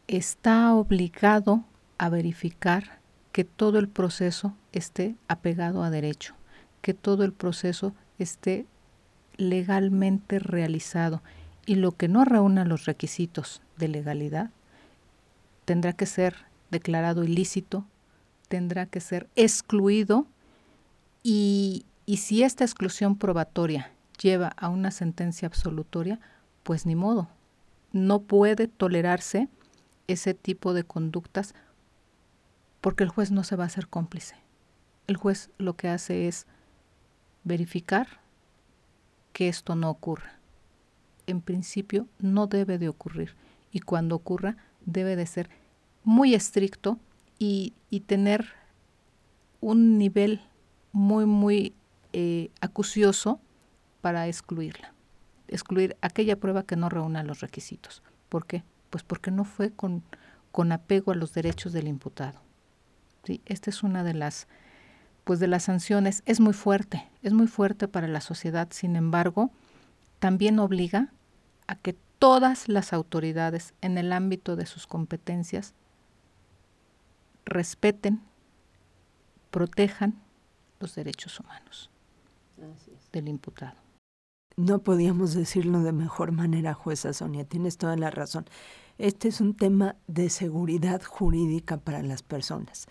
está 0.07 0.73
obligado 0.73 1.63
a 1.97 2.09
verificar 2.09 2.99
que 3.31 3.43
todo 3.43 3.77
el 3.77 3.87
proceso 3.87 4.55
esté 4.71 5.15
apegado 5.27 5.83
a 5.83 5.89
derecho, 5.89 6.33
que 6.81 6.93
todo 6.93 7.23
el 7.23 7.33
proceso 7.33 7.93
esté 8.17 8.65
legalmente 9.35 10.39
realizado 10.39 11.21
y 11.65 11.75
lo 11.75 11.91
que 11.91 12.07
no 12.07 12.25
reúna 12.25 12.65
los 12.65 12.85
requisitos 12.85 13.61
de 13.77 13.89
legalidad 13.89 14.49
tendrá 15.65 15.93
que 15.93 16.05
ser 16.05 16.45
declarado 16.71 17.23
ilícito, 17.23 17.85
tendrá 18.47 18.85
que 18.85 19.01
ser 19.01 19.27
excluido 19.35 20.25
y, 21.23 21.85
y 22.05 22.17
si 22.17 22.43
esta 22.43 22.63
exclusión 22.63 23.17
probatoria 23.17 23.91
lleva 24.21 24.53
a 24.57 24.69
una 24.69 24.91
sentencia 24.91 25.47
absolutoria, 25.47 26.19
pues 26.63 26.85
ni 26.85 26.95
modo. 26.95 27.27
No 27.91 28.21
puede 28.21 28.67
tolerarse 28.67 29.49
ese 30.07 30.33
tipo 30.33 30.73
de 30.73 30.83
conductas 30.83 31.53
porque 32.81 33.03
el 33.03 33.09
juez 33.09 33.31
no 33.31 33.43
se 33.43 33.55
va 33.55 33.63
a 33.63 33.67
hacer 33.67 33.87
cómplice. 33.87 34.35
El 35.07 35.17
juez 35.17 35.49
lo 35.57 35.75
que 35.75 35.89
hace 35.89 36.27
es 36.27 36.47
verificar 37.43 38.21
que 39.33 39.47
esto 39.47 39.75
no 39.75 39.89
ocurra. 39.89 40.39
En 41.27 41.41
principio 41.41 42.07
no 42.19 42.47
debe 42.47 42.77
de 42.77 42.89
ocurrir 42.89 43.35
y 43.71 43.79
cuando 43.81 44.15
ocurra 44.15 44.57
debe 44.85 45.15
de 45.15 45.25
ser 45.25 45.49
muy 46.03 46.33
estricto 46.33 46.99
y, 47.37 47.73
y 47.89 48.01
tener 48.01 48.47
un 49.59 49.97
nivel 49.97 50.41
muy, 50.91 51.25
muy 51.25 51.75
eh, 52.13 52.49
acucioso 52.61 53.39
para 54.01 54.27
excluirla. 54.27 54.93
Excluir 55.47 55.97
aquella 56.01 56.39
prueba 56.39 56.63
que 56.63 56.75
no 56.75 56.89
reúna 56.89 57.23
los 57.23 57.41
requisitos. 57.41 58.01
¿Por 58.29 58.45
qué? 58.45 58.63
Pues 58.89 59.03
porque 59.03 59.31
no 59.31 59.43
fue 59.43 59.71
con, 59.71 60.03
con 60.51 60.71
apego 60.71 61.11
a 61.11 61.15
los 61.15 61.33
derechos 61.33 61.73
del 61.73 61.87
imputado. 61.87 62.39
¿Sí? 63.23 63.41
Esta 63.45 63.69
es 63.69 63.83
una 63.83 64.03
de 64.03 64.13
las, 64.13 64.47
pues 65.23 65.39
de 65.39 65.47
las 65.47 65.63
sanciones. 65.63 66.23
Es 66.25 66.39
muy 66.39 66.53
fuerte, 66.53 67.07
es 67.23 67.33
muy 67.33 67.47
fuerte 67.47 67.87
para 67.87 68.07
la 68.07 68.21
sociedad. 68.21 68.69
Sin 68.71 68.95
embargo, 68.95 69.51
también 70.19 70.59
obliga 70.59 71.11
a 71.67 71.75
que 71.75 71.95
todas 72.19 72.67
las 72.67 72.93
autoridades 72.93 73.73
en 73.81 73.97
el 73.97 74.13
ámbito 74.13 74.55
de 74.55 74.65
sus 74.65 74.87
competencias 74.87 75.73
respeten, 77.45 78.21
protejan 79.51 80.15
los 80.79 80.95
derechos 80.95 81.39
humanos 81.39 81.89
del 83.11 83.27
imputado. 83.27 83.86
No 84.59 84.79
podíamos 84.79 85.35
decirlo 85.35 85.83
de 85.83 85.91
mejor 85.91 86.31
manera, 86.31 86.73
jueza 86.73 87.13
Sonia, 87.13 87.45
tienes 87.45 87.77
toda 87.77 87.95
la 87.95 88.09
razón. 88.09 88.45
Este 88.97 89.27
es 89.27 89.39
un 89.39 89.55
tema 89.55 89.97
de 90.07 90.31
seguridad 90.31 91.03
jurídica 91.03 91.77
para 91.77 92.01
las 92.01 92.23
personas. 92.23 92.87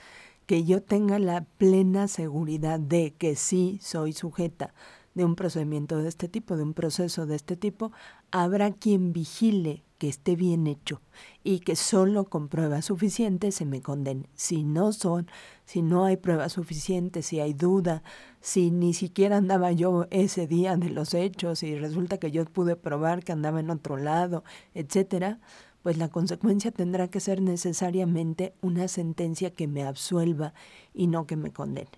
Que 0.47 0.63
yo 0.63 0.81
tenga 0.81 1.19
la 1.19 1.43
plena 1.43 2.07
seguridad 2.07 2.79
de 2.79 3.15
que 3.15 3.35
sí 3.35 3.81
soy 3.83 4.13
sujeta 4.13 4.75
de 5.15 5.25
un 5.25 5.35
procedimiento 5.35 5.99
de 5.99 6.09
este 6.09 6.29
tipo, 6.29 6.57
de 6.57 6.63
un 6.63 6.73
proceso 6.73 7.27
de 7.27 7.35
este 7.35 7.57
tipo, 7.57 7.91
habrá 8.31 8.71
quien 8.71 9.13
vigile 9.13 9.83
que 9.99 10.09
esté 10.09 10.37
bien 10.37 10.67
hecho 10.67 11.01
y 11.43 11.61
que 11.61 11.75
solo 11.75 12.27
con 12.27 12.49
pruebas 12.49 12.85
suficientes 12.85 13.57
se 13.57 13.65
me 13.65 13.81
condene. 13.81 14.29
Si 14.35 14.63
no 14.63 14.93
son, 14.93 15.27
si 15.65 15.83
no 15.83 16.05
hay 16.05 16.17
pruebas 16.17 16.53
suficientes, 16.53 17.27
si 17.27 17.41
hay 17.41 17.55
duda, 17.55 18.03
si 18.47 18.71
ni 18.71 18.95
siquiera 18.95 19.39
andaba 19.39 19.73
yo 19.73 20.07
ese 20.11 20.47
día 20.47 20.77
de 20.77 20.89
los 20.89 21.15
hechos 21.15 21.65
y 21.65 21.77
resulta 21.77 22.19
que 22.19 22.31
yo 22.31 22.45
pude 22.45 22.77
probar 22.77 23.25
que 23.25 23.33
andaba 23.33 23.59
en 23.59 23.71
otro 23.71 23.97
lado, 23.97 24.45
etcétera, 24.73 25.41
pues 25.83 25.97
la 25.97 26.11
consecuencia 26.11 26.71
tendrá 26.71 27.09
que 27.09 27.19
ser 27.19 27.43
necesariamente 27.43 28.55
una 28.63 28.87
sentencia 28.87 29.51
que 29.51 29.67
me 29.67 29.83
absuelva 29.83 30.55
y 30.95 31.09
no 31.09 31.27
que 31.27 31.35
me 31.35 31.51
condene. 31.51 31.91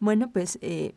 Bueno, 0.00 0.30
pues 0.32 0.58
eh, 0.62 0.94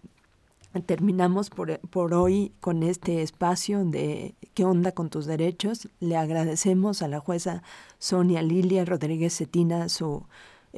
terminamos 0.85 1.49
por, 1.49 1.77
por, 1.89 2.13
hoy 2.13 2.53
con 2.61 2.81
este 2.81 3.21
espacio 3.21 3.83
de 3.83 4.33
¿Qué 4.53 4.63
onda 4.63 4.93
con 4.93 5.09
tus 5.09 5.25
derechos? 5.25 5.89
Le 5.99 6.15
agradecemos 6.15 7.01
a 7.01 7.09
la 7.09 7.19
jueza 7.19 7.63
Sonia 7.99 8.41
Lilia 8.41 8.85
Rodríguez 8.85 9.35
Cetina 9.35 9.89
su, 9.89 10.23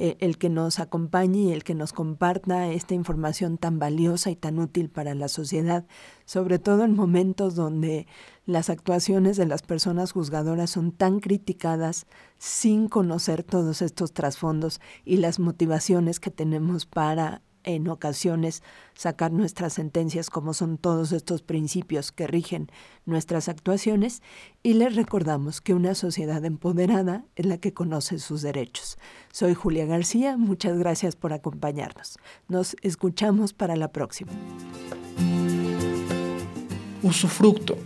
eh, 0.00 0.16
el 0.20 0.38
que 0.38 0.48
nos 0.48 0.78
acompañe 0.78 1.40
y 1.40 1.52
el 1.52 1.64
que 1.64 1.74
nos 1.74 1.92
comparta 1.92 2.68
esta 2.68 2.94
información 2.94 3.58
tan 3.58 3.80
valiosa 3.80 4.30
y 4.30 4.36
tan 4.36 4.60
útil 4.60 4.90
para 4.90 5.16
la 5.16 5.26
sociedad, 5.26 5.88
sobre 6.24 6.60
todo 6.60 6.84
en 6.84 6.94
momentos 6.94 7.56
donde 7.56 8.06
las 8.46 8.70
actuaciones 8.70 9.36
de 9.36 9.46
las 9.46 9.62
personas 9.62 10.12
juzgadoras 10.12 10.70
son 10.70 10.92
tan 10.92 11.18
criticadas 11.18 12.06
sin 12.38 12.86
conocer 12.86 13.42
todos 13.42 13.82
estos 13.82 14.12
trasfondos 14.12 14.80
y 15.04 15.16
las 15.16 15.40
motivaciones 15.40 16.20
que 16.20 16.30
tenemos 16.30 16.86
para 16.86 17.42
en 17.68 17.86
ocasiones 17.88 18.62
sacar 18.94 19.30
nuestras 19.30 19.74
sentencias 19.74 20.30
como 20.30 20.54
son 20.54 20.78
todos 20.78 21.12
estos 21.12 21.42
principios 21.42 22.12
que 22.12 22.26
rigen 22.26 22.70
nuestras 23.04 23.48
actuaciones 23.48 24.22
y 24.62 24.72
les 24.72 24.96
recordamos 24.96 25.60
que 25.60 25.74
una 25.74 25.94
sociedad 25.94 26.42
empoderada 26.46 27.26
es 27.36 27.44
la 27.44 27.58
que 27.58 27.74
conoce 27.74 28.18
sus 28.18 28.40
derechos. 28.40 28.96
Soy 29.32 29.52
Julia 29.52 29.84
García, 29.84 30.38
muchas 30.38 30.78
gracias 30.78 31.14
por 31.14 31.34
acompañarnos. 31.34 32.18
Nos 32.48 32.74
escuchamos 32.80 33.52
para 33.52 33.76
la 33.76 33.92
próxima. 33.92 34.32
Usufructo. 37.02 37.76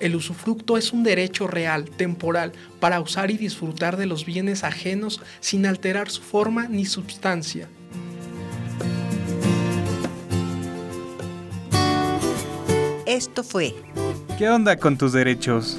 El 0.00 0.16
usufructo 0.16 0.78
es 0.78 0.94
un 0.94 1.02
derecho 1.02 1.46
real, 1.46 1.90
temporal, 1.90 2.52
para 2.80 3.00
usar 3.00 3.30
y 3.30 3.36
disfrutar 3.36 3.98
de 3.98 4.06
los 4.06 4.24
bienes 4.24 4.64
ajenos 4.64 5.20
sin 5.40 5.66
alterar 5.66 6.08
su 6.08 6.22
forma 6.22 6.68
ni 6.68 6.86
substancia. 6.86 7.68
Esto 13.10 13.42
fue 13.42 13.74
¿Qué 14.38 14.48
onda 14.48 14.76
con 14.76 14.96
tus 14.96 15.12
derechos? 15.12 15.76